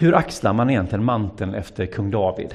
Hur 0.00 0.14
axlar 0.14 0.52
man 0.52 0.70
egentligen 0.70 1.04
manteln 1.04 1.54
efter 1.54 1.86
kung 1.86 2.10
David? 2.10 2.54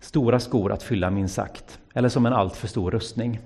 Stora 0.00 0.40
skor 0.40 0.72
att 0.72 0.82
fylla 0.82 1.10
minst 1.10 1.34
sagt, 1.34 1.78
eller 1.94 2.08
som 2.08 2.26
en 2.26 2.32
alltför 2.32 2.68
stor 2.68 2.90
rustning. 2.90 3.40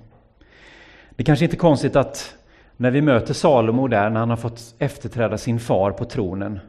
Det 1.10 1.22
är 1.22 1.24
kanske 1.24 1.44
inte 1.44 1.56
är 1.56 1.58
konstigt 1.58 1.96
att 1.96 2.34
när 2.76 2.90
vi 2.90 3.02
möter 3.02 3.34
Salomo 3.34 3.88
där, 3.88 4.10
när 4.10 4.20
han 4.20 4.30
har 4.30 4.36
fått 4.36 4.74
efterträda 4.78 5.38
sin 5.38 5.60
far 5.60 5.90
på 5.90 6.04
tronen, 6.04 6.60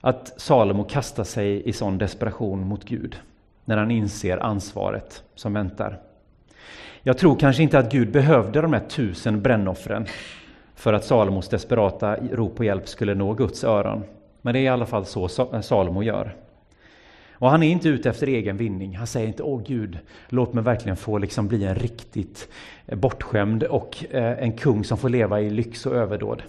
att 0.00 0.40
Salomo 0.40 0.84
kastar 0.84 1.24
sig 1.24 1.68
i 1.68 1.72
sån 1.72 1.98
desperation 1.98 2.66
mot 2.66 2.84
Gud, 2.84 3.16
när 3.64 3.76
han 3.76 3.90
inser 3.90 4.38
ansvaret 4.38 5.22
som 5.34 5.54
väntar. 5.54 5.98
Jag 7.02 7.18
tror 7.18 7.36
kanske 7.36 7.62
inte 7.62 7.78
att 7.78 7.92
Gud 7.92 8.12
behövde 8.12 8.60
de 8.60 8.72
här 8.72 8.84
tusen 8.88 9.42
brännoffren 9.42 10.06
för 10.74 10.92
att 10.92 11.04
Salomos 11.04 11.48
desperata 11.48 12.16
rop 12.16 12.56
på 12.56 12.64
hjälp 12.64 12.88
skulle 12.88 13.14
nå 13.14 13.34
Guds 13.34 13.64
öron. 13.64 14.04
Men 14.42 14.54
det 14.54 14.60
är 14.60 14.62
i 14.62 14.68
alla 14.68 14.86
fall 14.86 15.06
så 15.06 15.28
eh, 15.52 15.60
Salomo 15.60 16.02
gör. 16.02 16.36
Och 17.32 17.50
han 17.50 17.62
är 17.62 17.70
inte 17.70 17.88
ute 17.88 18.10
efter 18.10 18.26
egen 18.26 18.56
vinning. 18.56 18.96
Han 18.96 19.06
säger 19.06 19.26
inte 19.26 19.42
åh 19.42 19.62
Gud, 19.66 19.98
låt 20.28 20.52
mig 20.52 20.64
verkligen 20.64 20.96
få 20.96 21.18
liksom 21.18 21.48
bli 21.48 21.64
en 21.64 21.74
riktigt 21.74 22.48
eh, 22.86 22.98
bortskämd 22.98 23.62
och 23.62 24.04
eh, 24.10 24.42
en 24.42 24.52
kung 24.52 24.84
som 24.84 24.98
får 24.98 25.08
leva 25.08 25.40
i 25.40 25.50
lyx 25.50 25.86
och 25.86 25.94
överdåd. 25.94 26.42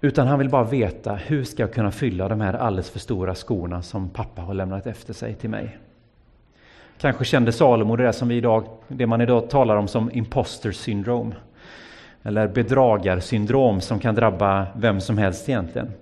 Utan 0.00 0.26
han 0.26 0.38
vill 0.38 0.48
bara 0.48 0.64
veta 0.64 1.14
hur 1.14 1.44
ska 1.44 1.62
jag 1.62 1.72
kunna 1.72 1.90
fylla 1.90 2.28
de 2.28 2.40
här 2.40 2.54
alldeles 2.54 2.90
för 2.90 2.98
stora 2.98 3.34
skorna 3.34 3.82
som 3.82 4.08
pappa 4.08 4.42
har 4.42 4.54
lämnat 4.54 4.86
efter 4.86 5.12
sig 5.12 5.34
till 5.34 5.50
mig. 5.50 5.78
Kanske 6.98 7.24
kände 7.24 7.52
Salomo 7.52 7.96
det 7.96 8.04
där 8.04 8.12
som 8.12 8.28
vi 8.28 8.34
idag, 8.34 8.64
det 8.88 9.06
man 9.06 9.20
idag 9.20 9.50
talar 9.50 9.76
om 9.76 9.88
som 9.88 10.10
imposter 10.12 10.72
syndrome. 10.72 11.34
Eller 12.26 12.48
bedragarsyndrom 12.48 13.80
som 13.80 13.98
kan 13.98 14.14
drabba 14.14 14.66
vem 14.76 15.00
som 15.00 15.18
helst 15.18 15.48
egentligen. 15.48 15.92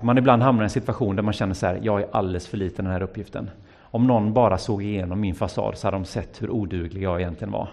Man 0.00 0.18
ibland 0.18 0.42
hamnar 0.42 0.62
i 0.62 0.64
en 0.64 0.70
situation 0.70 1.16
där 1.16 1.22
man 1.22 1.32
känner 1.32 1.54
så 1.54 1.66
här, 1.66 1.80
jag 1.82 2.00
är 2.00 2.08
alldeles 2.12 2.46
för 2.46 2.56
liten 2.56 2.84
i 2.84 2.88
den 2.88 2.92
här 2.92 3.02
uppgiften. 3.02 3.50
Om 3.80 4.06
någon 4.06 4.32
bara 4.32 4.58
såg 4.58 4.82
igenom 4.82 5.20
min 5.20 5.34
fasad 5.34 5.78
så 5.78 5.86
hade 5.86 5.96
de 5.96 6.04
sett 6.04 6.42
hur 6.42 6.50
oduglig 6.50 7.02
jag 7.02 7.20
egentligen 7.20 7.52
var. 7.52 7.68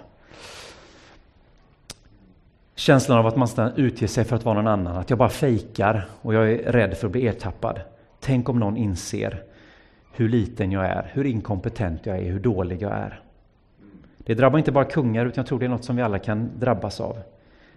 Känslan 2.76 3.18
av 3.18 3.28
att 3.28 3.36
man 3.36 3.72
utger 3.76 4.08
sig 4.08 4.24
för 4.24 4.36
att 4.36 4.46
vara 4.46 4.56
någon 4.56 4.68
annan, 4.68 4.98
att 4.98 5.10
jag 5.10 5.20
bara 5.20 5.30
fejkar 5.30 6.06
och 6.22 6.34
jag 6.34 6.52
är 6.52 6.72
rädd 6.72 6.98
för 6.98 7.08
att 7.08 7.12
bli 7.12 7.28
ertappad. 7.28 7.80
Tänk 8.20 8.50
om 8.50 8.60
någon 8.60 8.78
inser 8.78 9.44
hur 10.14 10.30
liten 10.30 10.72
jag 10.72 10.86
är, 10.86 11.12
hur 11.14 11.26
inkompetent 11.26 12.06
jag 12.06 12.18
är, 12.18 12.32
hur 12.32 12.40
dålig 12.40 12.82
jag 12.82 12.92
är. 12.92 13.20
Det 14.18 14.34
drabbar 14.34 14.58
inte 14.58 14.72
bara 14.72 14.86
kungar, 14.86 15.26
utan 15.26 15.42
jag 15.42 15.48
tror 15.48 15.60
det 15.60 15.66
är 15.66 15.70
något 15.70 15.84
som 15.84 15.96
vi 15.96 16.02
alla 16.02 16.20
kan 16.20 16.50
drabbas 16.60 17.02
av. 17.02 17.18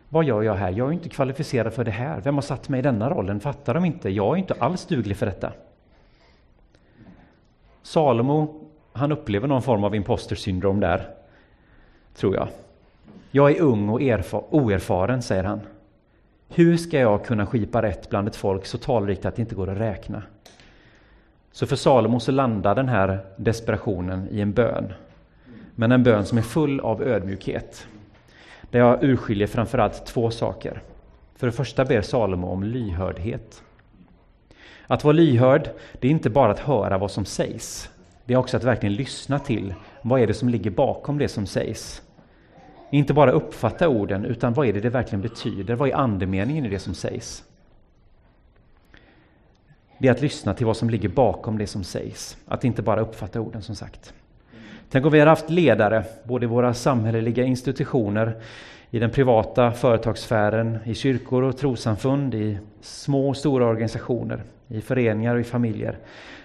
Vad 0.09 0.25
gör 0.25 0.43
jag 0.43 0.55
här? 0.55 0.71
Jag 0.71 0.89
är 0.89 0.93
inte 0.93 1.09
kvalificerad 1.09 1.73
för 1.73 1.85
det 1.85 1.91
här. 1.91 2.21
Vem 2.21 2.35
har 2.35 2.43
satt 2.43 2.69
mig 2.69 2.79
i 2.79 2.83
denna 2.83 3.11
rollen? 3.11 3.41
Fattar 3.41 3.75
de 3.75 3.85
inte? 3.85 4.11
Jag 4.11 4.35
är 4.35 4.37
inte 4.37 4.55
alls 4.59 4.87
duglig 4.87 5.17
för 5.17 5.27
detta. 5.27 5.53
Salomo, 7.83 8.65
han 8.93 9.13
upplever 9.13 9.49
någon 9.49 9.63
form 9.63 9.85
av 9.85 9.95
imposter 9.95 10.37
syndrom 10.37 10.81
där, 10.81 11.09
tror 12.15 12.35
jag. 12.35 12.49
Jag 13.31 13.51
är 13.51 13.61
ung 13.61 13.89
och 13.89 14.01
oerfaren, 14.51 15.23
säger 15.23 15.45
han. 15.45 15.61
Hur 16.49 16.77
ska 16.77 16.99
jag 16.99 17.25
kunna 17.25 17.47
skipa 17.47 17.83
rätt 17.83 18.11
bland 18.11 18.29
ett 18.29 18.37
folk 18.37 18.67
så 18.67 18.79
talrikt 18.79 19.25
att 19.25 19.37
det 19.37 19.43
inte 19.43 19.55
går 19.55 19.71
att 19.71 19.79
räkna? 19.79 20.23
Så 21.53 21.67
för 21.67 21.77
Salomo 21.77 22.21
så 22.21 22.33
landar 22.33 22.75
den 22.75 22.89
här 22.89 23.21
desperationen 23.37 24.29
i 24.31 24.41
en 24.41 24.53
bön. 24.53 24.93
Men 25.75 25.93
en 25.93 26.03
bön 26.03 26.25
som 26.25 26.39
är 26.39 26.43
full 26.43 26.81
av 26.81 27.03
ödmjukhet. 27.03 27.87
Där 28.71 28.79
jag 28.79 29.05
urskiljer 29.05 29.47
framförallt 29.47 30.07
två 30.07 30.31
saker. 30.31 30.83
För 31.37 31.47
det 31.47 31.53
första 31.53 31.85
ber 31.85 32.03
Salomo 32.03 32.47
om 32.47 32.63
lyhördhet. 32.63 33.63
Att 34.87 35.05
vara 35.05 35.13
lyhörd, 35.13 35.71
det 36.01 36.09
är 36.09 36.11
inte 36.11 36.31
bara 36.31 36.53
att 36.53 36.59
höra 36.59 36.99
vad 36.99 37.11
som 37.11 37.25
sägs. 37.25 37.91
Det 38.25 38.35
är 38.35 38.39
också 38.39 38.57
att 38.57 38.65
verkligen 38.65 38.95
lyssna 38.95 39.39
till 39.39 39.75
vad 40.03 40.21
är 40.21 40.27
det 40.27 40.35
som 40.35 40.49
ligger 40.49 40.71
bakom 40.71 41.19
det 41.19 41.29
som 41.29 41.47
sägs. 41.47 42.03
Inte 42.91 43.15
bara 43.15 43.31
uppfatta 43.31 43.89
orden, 43.89 44.25
utan 44.25 44.55
vad 44.55 44.67
är 44.67 44.73
det 44.73 44.81
det 44.81 44.91
verkligen 44.91 45.23
betyder? 45.23 45.75
Vad 45.75 45.89
är 45.89 45.95
andemeningen 45.95 46.67
i 46.67 46.69
det 46.69 46.79
som 46.79 46.95
sägs? 46.95 47.45
Det 49.99 50.09
är 50.09 50.13
att 50.13 50.21
lyssna 50.21 50.55
till 50.55 50.67
vad 50.67 50.77
som 50.77 50.91
ligger 50.91 51.09
bakom 51.09 51.59
det 51.59 51.67
som 51.67 51.85
sägs. 51.85 52.37
Att 52.47 52.65
inte 52.65 52.83
bara 52.83 53.01
uppfatta 53.01 53.41
orden 53.41 53.63
som 53.63 53.75
sagt. 53.75 54.15
Tänk 54.91 55.07
om 55.07 55.13
vi 55.13 55.19
hade 55.19 55.31
haft 55.31 55.51
ledare, 55.51 56.05
både 56.25 56.45
i 56.45 56.49
våra 56.49 56.75
samhälleliga 56.75 57.45
institutioner, 57.45 58.37
i 58.91 58.99
den 58.99 59.11
privata 59.11 59.73
företagssfären, 59.73 60.79
i 60.85 60.95
kyrkor 60.95 61.43
och 61.43 61.57
trosamfund, 61.57 62.35
i 62.35 62.59
små 62.81 63.29
och 63.29 63.37
stora 63.37 63.67
organisationer, 63.67 64.43
i 64.69 64.81
föreningar 64.81 65.35
och 65.35 65.41
i 65.41 65.45
familjer, 65.45 65.99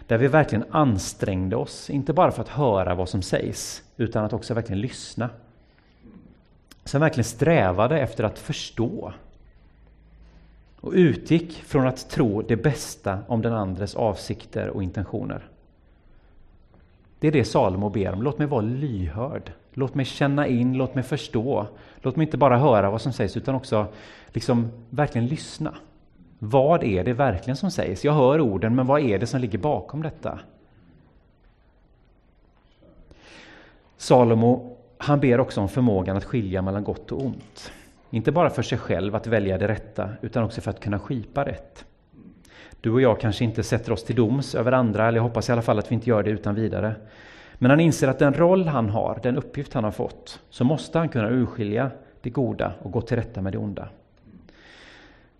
där 0.08 0.18
vi 0.18 0.28
verkligen 0.28 0.66
ansträngde 0.72 1.56
oss, 1.56 1.90
inte 1.90 2.14
bara 2.14 2.32
för 2.32 2.42
att 2.42 2.50
höra 2.50 2.96
vad 2.96 3.10
som 3.10 3.22
sägs, 3.22 3.84
utan 3.98 4.26
att 4.26 4.34
också 4.34 4.54
verkligen 4.54 4.82
lyssna. 4.82 5.30
Som 6.86 7.02
verkligen 7.02 7.26
strävade 7.26 8.00
efter 8.00 8.24
att 8.24 8.40
förstå 8.40 9.14
och 10.82 10.92
utgick 10.96 11.64
från 11.66 11.88
att 11.88 12.10
tro 12.10 12.42
det 12.42 12.56
bästa 12.56 13.20
om 13.28 13.42
den 13.42 13.54
andres 13.54 13.96
avsikter 13.96 14.70
och 14.70 14.84
intentioner. 14.84 15.44
Det 17.24 17.28
är 17.28 17.32
det 17.32 17.46
Salomo 17.46 17.90
ber 17.90 18.14
om. 18.14 18.22
Låt 18.24 18.38
mig 18.38 18.48
vara 18.48 18.62
lyhörd. 18.62 19.52
Låt 19.74 19.96
mig 19.96 20.06
känna 20.06 20.48
in, 20.48 20.74
låt 20.74 20.96
mig 20.96 21.04
förstå. 21.04 21.68
Låt 22.02 22.16
mig 22.16 22.26
inte 22.26 22.38
bara 22.38 22.58
höra 22.58 22.90
vad 22.90 23.02
som 23.02 23.14
sägs 23.14 23.38
utan 23.38 23.56
också 23.56 23.88
liksom 24.28 24.72
verkligen 24.90 25.28
lyssna. 25.28 25.76
Vad 26.40 26.84
är 26.84 27.04
det 27.04 27.14
verkligen 27.14 27.58
som 27.58 27.72
sägs? 27.72 28.04
Jag 28.06 28.14
hör 28.14 28.42
orden, 28.42 28.76
men 28.76 28.88
vad 28.88 29.02
är 29.02 29.20
det 29.20 29.28
som 29.28 29.42
ligger 29.42 29.58
bakom 29.58 30.02
detta? 30.02 30.40
Salomo, 33.98 34.78
han 34.98 35.20
ber 35.20 35.40
också 35.40 35.62
om 35.62 35.70
förmågan 35.70 36.18
att 36.18 36.26
skilja 36.26 36.62
mellan 36.62 36.84
gott 36.84 37.12
och 37.12 37.26
ont. 37.26 37.72
Inte 38.10 38.32
bara 38.32 38.50
för 38.50 38.62
sig 38.62 38.78
själv 38.78 39.16
att 39.16 39.28
välja 39.28 39.58
det 39.58 39.68
rätta, 39.68 40.10
utan 40.22 40.44
också 40.44 40.62
för 40.62 40.70
att 40.70 40.80
kunna 40.80 41.00
skipa 41.00 41.46
rätt. 41.46 41.86
Du 42.84 42.92
och 42.92 43.02
jag 43.02 43.20
kanske 43.20 43.44
inte 43.44 43.64
sätter 43.64 43.92
oss 43.92 44.04
till 44.04 44.16
doms 44.16 44.56
över 44.56 44.72
andra, 44.72 45.08
eller 45.08 45.18
jag 45.18 45.24
hoppas 45.24 45.50
i 45.50 45.52
alla 45.52 45.62
fall 45.62 45.80
att 45.80 45.92
vi 45.92 45.96
inte 45.96 46.10
gör 46.10 46.24
det 46.24 46.30
utan 46.30 46.56
vidare. 46.56 46.96
Men 47.54 47.70
han 47.70 47.80
inser 47.80 48.08
att 48.08 48.20
den 48.20 48.34
roll 48.34 48.68
han 48.68 48.90
har, 48.90 49.20
den 49.24 49.38
uppgift 49.38 49.74
han 49.74 49.84
har 49.84 49.92
fått, 49.92 50.40
så 50.50 50.64
måste 50.64 50.98
han 50.98 51.10
kunna 51.10 51.30
urskilja 51.30 51.92
det 52.22 52.30
goda 52.30 52.74
och 52.82 52.92
gå 52.92 53.02
till 53.02 53.18
rätta 53.18 53.42
med 53.42 53.54
det 53.54 53.58
onda. 53.58 53.90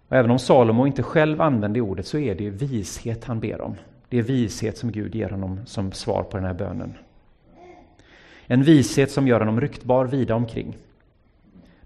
Och 0.08 0.18
även 0.18 0.32
om 0.32 0.40
Salomo 0.40 0.88
inte 0.88 1.04
själv 1.04 1.42
använder 1.42 1.82
ordet 1.82 2.08
så 2.08 2.18
är 2.18 2.36
det 2.36 2.50
vishet 2.50 3.26
han 3.26 3.40
ber 3.40 3.62
om. 3.62 3.76
Det 4.10 4.18
är 4.18 4.24
vishet 4.24 4.78
som 4.78 4.92
Gud 4.92 5.16
ger 5.16 5.30
honom 5.30 5.60
som 5.66 5.92
svar 5.92 6.24
på 6.24 6.38
den 6.38 6.46
här 6.46 6.54
bönen. 6.54 6.94
En 8.46 8.64
vishet 8.64 9.12
som 9.12 9.28
gör 9.28 9.40
honom 9.40 9.62
ryktbar 9.62 10.06
vida 10.06 10.36
omkring. 10.36 10.78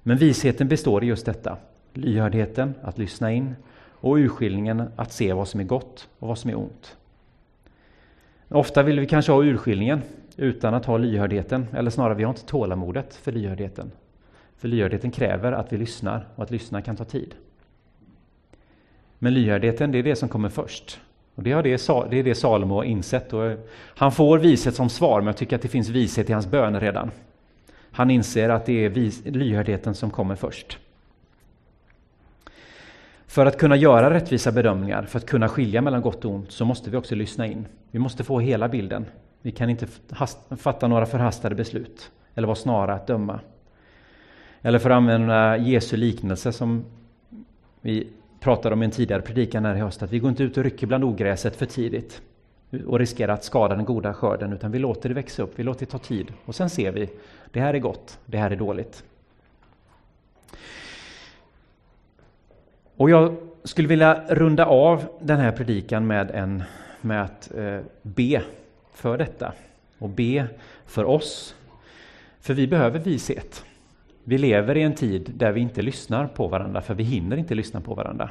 Men 0.04 0.18
visheten 0.18 0.68
består 0.68 1.04
i 1.04 1.08
just 1.08 1.26
detta. 1.26 1.58
Lyhördheten, 1.94 2.74
att 2.82 2.98
lyssna 2.98 3.32
in 3.32 3.56
och 4.00 4.16
urskiljningen 4.16 4.84
att 4.96 5.12
se 5.12 5.34
vad 5.34 5.48
som 5.48 5.60
är 5.60 5.64
gott 5.64 6.08
och 6.20 6.28
vad 6.28 6.38
som 6.38 6.50
är 6.50 6.58
ont. 6.58 6.98
Ofta 8.50 8.84
vill 8.84 9.00
vi 9.00 9.06
kanske 9.06 9.32
ha 9.32 9.44
urskiljningen 9.44 10.02
utan 10.38 10.74
att 10.74 10.86
ha 10.86 10.98
lyhördheten, 10.98 11.68
eller 11.74 11.92
snarare 11.92 12.14
vi 12.14 12.24
har 12.24 12.30
inte 12.30 12.46
tålamodet 12.46 13.16
för 13.16 13.32
lyhördheten. 13.32 13.92
För 14.58 14.68
lyhördheten 14.68 15.12
kräver 15.12 15.52
att 15.52 15.74
vi 15.74 15.78
lyssnar 15.78 16.28
och 16.36 16.44
att 16.44 16.52
lyssna 16.52 16.82
kan 16.82 16.96
ta 16.96 17.04
tid. 17.04 17.36
Men 19.20 19.34
lyhördheten, 19.34 19.92
det 19.92 19.98
är 19.98 20.04
det 20.04 20.16
som 20.16 20.30
kommer 20.30 20.50
först. 20.50 21.00
Och 21.36 21.44
det, 21.44 21.62
det, 21.62 21.88
det 22.10 22.20
är 22.20 22.24
det 22.24 22.36
Salomo 22.36 22.76
har 22.76 22.84
insett. 22.84 23.34
Och 23.34 23.52
han 23.96 24.12
får 24.12 24.38
vishet 24.38 24.76
som 24.76 24.90
svar, 24.90 25.22
men 25.22 25.28
jag 25.28 25.38
tycker 25.38 25.56
att 25.56 25.62
det 25.62 25.68
finns 25.68 25.90
vishet 25.90 26.30
i 26.30 26.34
hans 26.34 26.48
bön 26.48 26.80
redan. 26.80 27.12
Han 27.92 28.12
inser 28.12 28.50
att 28.50 28.66
det 28.66 28.86
är 28.86 28.90
vis, 28.90 29.26
lyhördheten 29.26 29.96
som 29.96 30.12
kommer 30.12 30.36
först. 30.36 30.80
För 33.28 33.46
att 33.46 33.58
kunna 33.58 33.76
göra 33.76 34.14
rättvisa 34.14 34.52
bedömningar, 34.52 35.04
för 35.04 35.20
att 35.20 35.26
kunna 35.26 35.50
skilja 35.50 35.82
mellan 35.82 36.02
gott 36.02 36.26
och 36.26 36.32
ont, 36.32 36.52
så 36.52 36.66
måste 36.66 36.90
vi 36.90 36.98
också 36.98 37.16
lyssna 37.16 37.48
in. 37.48 37.66
Vi 37.92 38.00
måste 38.00 38.24
få 38.24 38.40
hela 38.40 38.68
bilden. 38.68 39.06
Vi 39.42 39.52
kan 39.52 39.70
inte 39.70 39.88
fatta 40.58 40.88
några 40.88 41.06
förhastade 41.06 41.56
beslut, 41.56 42.12
eller 42.36 42.48
vara 42.48 42.56
snara 42.56 42.94
att 42.94 43.08
döma. 43.08 43.40
Eller 44.62 44.80
för 44.80 44.90
att 44.90 44.98
använda 44.98 45.58
Jesu 45.58 45.98
liknelse 45.98 46.52
som 46.52 46.86
vi 47.82 48.08
pratade 48.40 48.74
om 48.74 48.82
i 48.84 48.86
en 48.86 48.92
tidigare 48.92 49.22
predikan 49.22 49.66
här 49.66 49.76
i 49.76 49.80
höst, 49.80 50.04
att 50.04 50.12
vi 50.12 50.20
går 50.20 50.30
inte 50.30 50.44
ut 50.44 50.58
och 50.58 50.64
rycker 50.64 50.88
bland 50.88 51.04
ogräset 51.04 51.56
för 51.56 51.66
tidigt 51.66 52.22
och 52.86 53.00
riskerar 53.00 53.34
att 53.34 53.44
skada 53.44 53.76
den 53.76 53.86
goda 53.86 54.14
skörden, 54.14 54.54
utan 54.54 54.72
vi 54.72 54.80
låter 54.80 55.10
det 55.10 55.16
växa 55.16 55.44
upp, 55.44 55.54
vi 55.56 55.64
låter 55.64 55.86
det 55.86 55.92
ta 55.92 55.98
tid. 55.98 56.34
Och 56.46 56.56
sen 56.56 56.70
ser 56.70 56.92
vi, 56.92 57.10
det 57.52 57.60
här 57.60 57.74
är 57.74 57.80
gott, 57.80 58.20
det 58.26 58.38
här 58.38 58.52
är 58.52 58.56
dåligt. 58.56 59.04
Och 62.98 63.10
jag 63.10 63.36
skulle 63.64 63.88
vilja 63.88 64.24
runda 64.30 64.66
av 64.66 65.06
den 65.20 65.40
här 65.40 65.52
predikan 65.52 66.08
med, 66.08 66.32
en, 66.32 66.64
med 67.02 67.24
att 67.24 67.52
eh, 67.56 67.80
be 68.02 68.42
för 68.94 69.18
detta 69.18 69.54
och 69.98 70.10
be 70.10 70.48
för 70.86 71.04
oss. 71.06 71.56
För 72.40 72.54
vi 72.54 72.68
behöver 72.68 73.00
vishet. 73.00 73.66
Vi 74.24 74.38
lever 74.38 74.78
i 74.78 74.84
en 74.84 74.96
tid 74.96 75.32
där 75.36 75.52
vi 75.52 75.62
inte 75.62 75.82
lyssnar 75.82 76.28
på 76.28 76.48
varandra, 76.48 76.82
för 76.82 76.94
vi 76.94 77.04
hinner 77.04 77.38
inte 77.38 77.56
lyssna 77.56 77.82
på 77.82 77.94
varandra. 77.94 78.30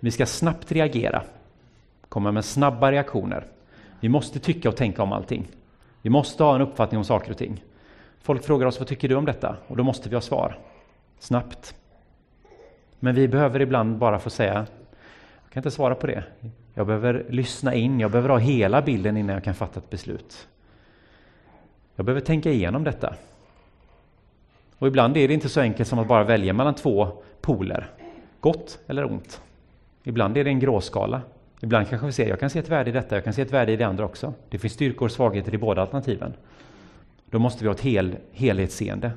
Vi 0.00 0.10
ska 0.10 0.26
snabbt 0.26 0.72
reagera, 0.72 1.22
komma 2.08 2.32
med 2.32 2.44
snabba 2.44 2.92
reaktioner. 2.92 3.46
Vi 4.00 4.08
måste 4.08 4.38
tycka 4.38 4.68
och 4.68 4.76
tänka 4.76 5.02
om 5.02 5.12
allting. 5.12 5.48
Vi 6.02 6.10
måste 6.10 6.44
ha 6.44 6.54
en 6.54 6.60
uppfattning 6.60 6.98
om 6.98 7.04
saker 7.04 7.30
och 7.30 7.38
ting. 7.38 7.64
Folk 8.22 8.44
frågar 8.44 8.66
oss, 8.66 8.78
vad 8.78 8.88
tycker 8.88 9.08
du 9.08 9.14
om 9.14 9.24
detta? 9.24 9.56
Och 9.66 9.76
då 9.76 9.84
måste 9.84 10.08
vi 10.08 10.16
ha 10.16 10.20
svar. 10.20 10.58
Snabbt. 11.18 11.74
Men 13.00 13.14
vi 13.14 13.28
behöver 13.28 13.60
ibland 13.60 13.98
bara 13.98 14.18
få 14.18 14.30
säga, 14.30 14.54
jag 15.42 15.52
kan 15.52 15.60
inte 15.60 15.70
svara 15.70 15.94
på 15.94 16.06
det. 16.06 16.24
Jag 16.74 16.86
behöver 16.86 17.26
lyssna 17.28 17.74
in, 17.74 18.00
jag 18.00 18.10
behöver 18.10 18.28
ha 18.28 18.38
hela 18.38 18.82
bilden 18.82 19.16
innan 19.16 19.34
jag 19.34 19.44
kan 19.44 19.54
fatta 19.54 19.80
ett 19.80 19.90
beslut. 19.90 20.48
Jag 21.96 22.06
behöver 22.06 22.20
tänka 22.20 22.50
igenom 22.50 22.84
detta. 22.84 23.14
Och 24.78 24.86
ibland 24.86 25.16
är 25.16 25.28
det 25.28 25.34
inte 25.34 25.48
så 25.48 25.60
enkelt 25.60 25.88
som 25.88 25.98
att 25.98 26.08
bara 26.08 26.24
välja 26.24 26.52
mellan 26.52 26.74
två 26.74 27.08
poler, 27.40 27.90
gott 28.40 28.78
eller 28.86 29.04
ont. 29.04 29.40
Ibland 30.04 30.36
är 30.36 30.44
det 30.44 30.50
en 30.50 30.60
gråskala. 30.60 31.22
Ibland 31.60 31.88
kanske 31.88 32.06
vi 32.06 32.12
ser, 32.12 32.28
jag 32.28 32.40
kan 32.40 32.50
se 32.50 32.58
ett 32.58 32.68
värde 32.68 32.90
i 32.90 32.92
detta, 32.92 33.14
jag 33.14 33.24
kan 33.24 33.32
se 33.32 33.42
ett 33.42 33.52
värde 33.52 33.72
i 33.72 33.76
det 33.76 33.84
andra 33.84 34.04
också. 34.04 34.34
Det 34.48 34.58
finns 34.58 34.72
styrkor 34.72 35.04
och 35.04 35.12
svagheter 35.12 35.54
i 35.54 35.58
båda 35.58 35.82
alternativen. 35.82 36.32
Då 37.30 37.38
måste 37.38 37.64
vi 37.64 37.68
ha 37.68 37.74
ett 37.74 37.80
hel, 37.80 38.16
helhetsseende. 38.32 39.12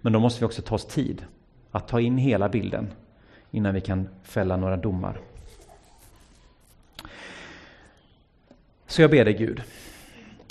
Men 0.00 0.12
då 0.12 0.20
måste 0.20 0.40
vi 0.40 0.46
också 0.46 0.62
ta 0.62 0.74
oss 0.74 0.86
tid 0.86 1.24
att 1.70 1.88
ta 1.88 2.00
in 2.00 2.18
hela 2.18 2.48
bilden 2.48 2.88
innan 3.52 3.74
vi 3.74 3.80
kan 3.80 4.08
fälla 4.22 4.56
några 4.56 4.76
domar. 4.76 5.18
Så 8.86 9.02
jag 9.02 9.10
ber 9.10 9.24
dig 9.24 9.34
Gud, 9.34 9.62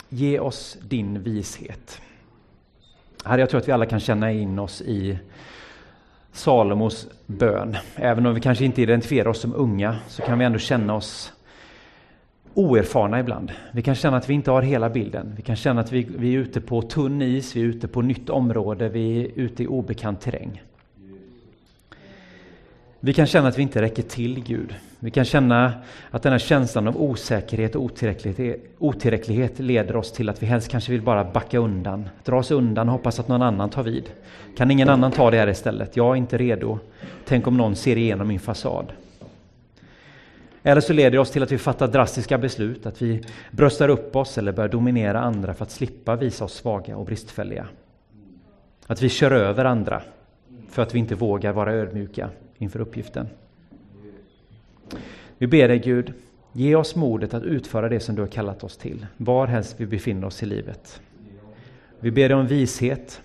ge 0.09 0.39
oss 0.39 0.77
din 0.81 1.23
vishet. 1.23 2.01
Herre, 3.25 3.41
jag 3.41 3.49
tror 3.49 3.61
att 3.61 3.67
vi 3.67 3.71
alla 3.71 3.85
kan 3.85 3.99
känna 3.99 4.31
in 4.31 4.59
oss 4.59 4.81
i 4.81 5.19
Salomos 6.31 7.07
bön. 7.25 7.77
Även 7.95 8.25
om 8.25 8.35
vi 8.35 8.41
kanske 8.41 8.65
inte 8.65 8.81
identifierar 8.81 9.29
oss 9.29 9.39
som 9.39 9.55
unga 9.55 9.97
så 10.07 10.21
kan 10.21 10.39
vi 10.39 10.45
ändå 10.45 10.59
känna 10.59 10.95
oss 10.95 11.33
oerfarna 12.53 13.19
ibland. 13.19 13.51
Vi 13.71 13.81
kan 13.81 13.95
känna 13.95 14.17
att 14.17 14.29
vi 14.29 14.33
inte 14.33 14.51
har 14.51 14.61
hela 14.61 14.89
bilden. 14.89 15.33
Vi 15.35 15.41
kan 15.41 15.55
känna 15.55 15.81
att 15.81 15.91
vi, 15.91 16.07
vi 16.17 16.35
är 16.35 16.39
ute 16.39 16.61
på 16.61 16.81
tunn 16.81 17.21
is, 17.21 17.55
vi 17.55 17.61
är 17.61 17.65
ute 17.65 17.87
på 17.87 18.01
nytt 18.01 18.29
område, 18.29 18.89
vi 18.89 19.25
är 19.25 19.31
ute 19.35 19.63
i 19.63 19.67
obekant 19.67 20.21
terräng. 20.21 20.61
Vi 23.03 23.13
kan 23.13 23.25
känna 23.25 23.47
att 23.47 23.57
vi 23.57 23.61
inte 23.61 23.81
räcker 23.81 24.03
till 24.03 24.43
Gud. 24.43 24.75
Vi 24.99 25.11
kan 25.11 25.25
känna 25.25 25.73
att 26.11 26.23
den 26.23 26.31
här 26.31 26.39
känslan 26.39 26.87
av 26.87 27.01
osäkerhet 27.01 27.75
och 27.75 27.83
otillräcklighet, 27.83 28.75
otillräcklighet 28.77 29.59
leder 29.59 29.95
oss 29.95 30.11
till 30.11 30.29
att 30.29 30.43
vi 30.43 30.47
helst 30.47 30.71
kanske 30.71 30.91
vill 30.91 31.01
bara 31.01 31.23
backa 31.23 31.57
undan, 31.57 32.09
dra 32.23 32.37
oss 32.37 32.51
undan 32.51 32.89
och 32.89 32.93
hoppas 32.93 33.19
att 33.19 33.27
någon 33.27 33.41
annan 33.41 33.69
tar 33.69 33.83
vid. 33.83 34.09
Kan 34.57 34.71
ingen 34.71 34.89
annan 34.89 35.11
ta 35.11 35.31
det 35.31 35.37
här 35.37 35.47
istället? 35.47 35.97
Jag 35.97 36.11
är 36.11 36.15
inte 36.15 36.37
redo. 36.37 36.79
Tänk 37.25 37.47
om 37.47 37.57
någon 37.57 37.75
ser 37.75 37.97
igenom 37.97 38.27
min 38.27 38.39
fasad. 38.39 38.93
Eller 40.63 40.81
så 40.81 40.93
leder 40.93 41.11
det 41.11 41.19
oss 41.19 41.31
till 41.31 41.43
att 41.43 41.51
vi 41.51 41.57
fattar 41.57 41.87
drastiska 41.87 42.37
beslut, 42.37 42.85
att 42.85 43.01
vi 43.01 43.23
bröstar 43.51 43.89
upp 43.89 44.15
oss 44.15 44.37
eller 44.37 44.51
börjar 44.51 44.69
dominera 44.69 45.21
andra 45.21 45.53
för 45.53 45.63
att 45.63 45.71
slippa 45.71 46.15
visa 46.15 46.45
oss 46.45 46.53
svaga 46.53 46.97
och 46.97 47.05
bristfälliga. 47.05 47.67
Att 48.87 49.01
vi 49.01 49.09
kör 49.09 49.31
över 49.31 49.65
andra 49.65 50.01
för 50.69 50.81
att 50.81 50.95
vi 50.95 50.99
inte 50.99 51.15
vågar 51.15 51.53
vara 51.53 51.73
ödmjuka 51.73 52.29
inför 52.61 52.79
uppgiften. 52.79 53.27
Vi 55.37 55.47
ber 55.47 55.67
dig 55.67 55.79
Gud, 55.79 56.13
ge 56.53 56.75
oss 56.75 56.95
modet 56.95 57.33
att 57.33 57.43
utföra 57.43 57.89
det 57.89 57.99
som 57.99 58.15
du 58.15 58.21
har 58.21 58.27
kallat 58.27 58.63
oss 58.63 58.77
till, 58.77 59.05
varhelst 59.17 59.75
vi 59.77 59.85
befinner 59.85 60.27
oss 60.27 60.43
i 60.43 60.45
livet. 60.45 61.01
Vi 61.99 62.11
ber 62.11 62.29
dig 62.29 62.37
om 62.37 62.47
vishet, 62.47 63.21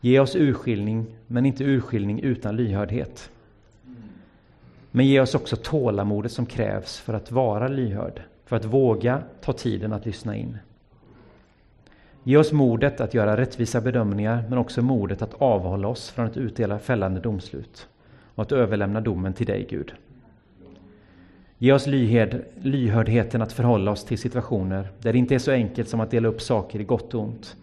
ge 0.00 0.20
oss 0.20 0.36
urskiljning, 0.36 1.06
men 1.26 1.46
inte 1.46 1.64
urskiljning 1.64 2.20
utan 2.20 2.56
lyhördhet. 2.56 3.30
Men 4.90 5.06
ge 5.06 5.20
oss 5.20 5.34
också 5.34 5.56
tålamodet 5.56 6.32
som 6.32 6.46
krävs 6.46 6.98
för 6.98 7.14
att 7.14 7.32
vara 7.32 7.68
lyhörd, 7.68 8.22
för 8.44 8.56
att 8.56 8.64
våga 8.64 9.22
ta 9.40 9.52
tiden 9.52 9.92
att 9.92 10.06
lyssna 10.06 10.36
in. 10.36 10.58
Ge 12.22 12.36
oss 12.36 12.52
modet 12.52 13.00
att 13.00 13.14
göra 13.14 13.36
rättvisa 13.36 13.80
bedömningar, 13.80 14.44
men 14.48 14.58
också 14.58 14.82
modet 14.82 15.22
att 15.22 15.34
avhålla 15.34 15.88
oss 15.88 16.10
från 16.10 16.26
att 16.26 16.36
utdela 16.36 16.78
fällande 16.78 17.20
domslut 17.20 17.88
och 18.34 18.42
att 18.42 18.52
överlämna 18.52 19.00
domen 19.00 19.32
till 19.32 19.46
dig, 19.46 19.66
Gud. 19.70 19.94
Ge 21.58 21.72
oss 21.72 21.86
lyhed, 21.86 22.44
lyhördheten 22.62 23.42
att 23.42 23.52
förhålla 23.52 23.90
oss 23.90 24.04
till 24.04 24.18
situationer 24.18 24.88
där 24.98 25.12
det 25.12 25.18
inte 25.18 25.34
är 25.34 25.38
så 25.38 25.50
enkelt 25.50 25.88
som 25.88 26.00
att 26.00 26.10
dela 26.10 26.28
upp 26.28 26.42
saker 26.42 26.80
i 26.80 26.84
gott 26.84 27.14
och 27.14 27.22
ont, 27.22 27.56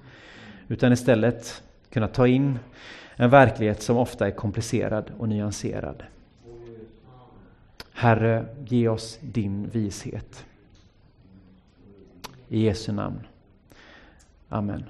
utan 0.68 0.94
istället 0.94 1.64
kunna 1.90 2.08
ta 2.08 2.28
in 2.28 2.60
en 3.16 3.30
verklighet 3.30 3.82
som 3.82 3.98
ofta 3.98 4.28
är 4.28 4.32
komplicerad 4.32 5.12
och 5.18 5.30
nyanserad. 5.30 6.04
Herre, 7.94 8.46
ge 8.68 8.88
oss 8.88 9.20
din 9.22 9.70
vishet. 9.70 10.46
I 12.48 12.66
Jesu 12.66 12.92
namn. 12.92 13.20
Amen. 14.50 14.84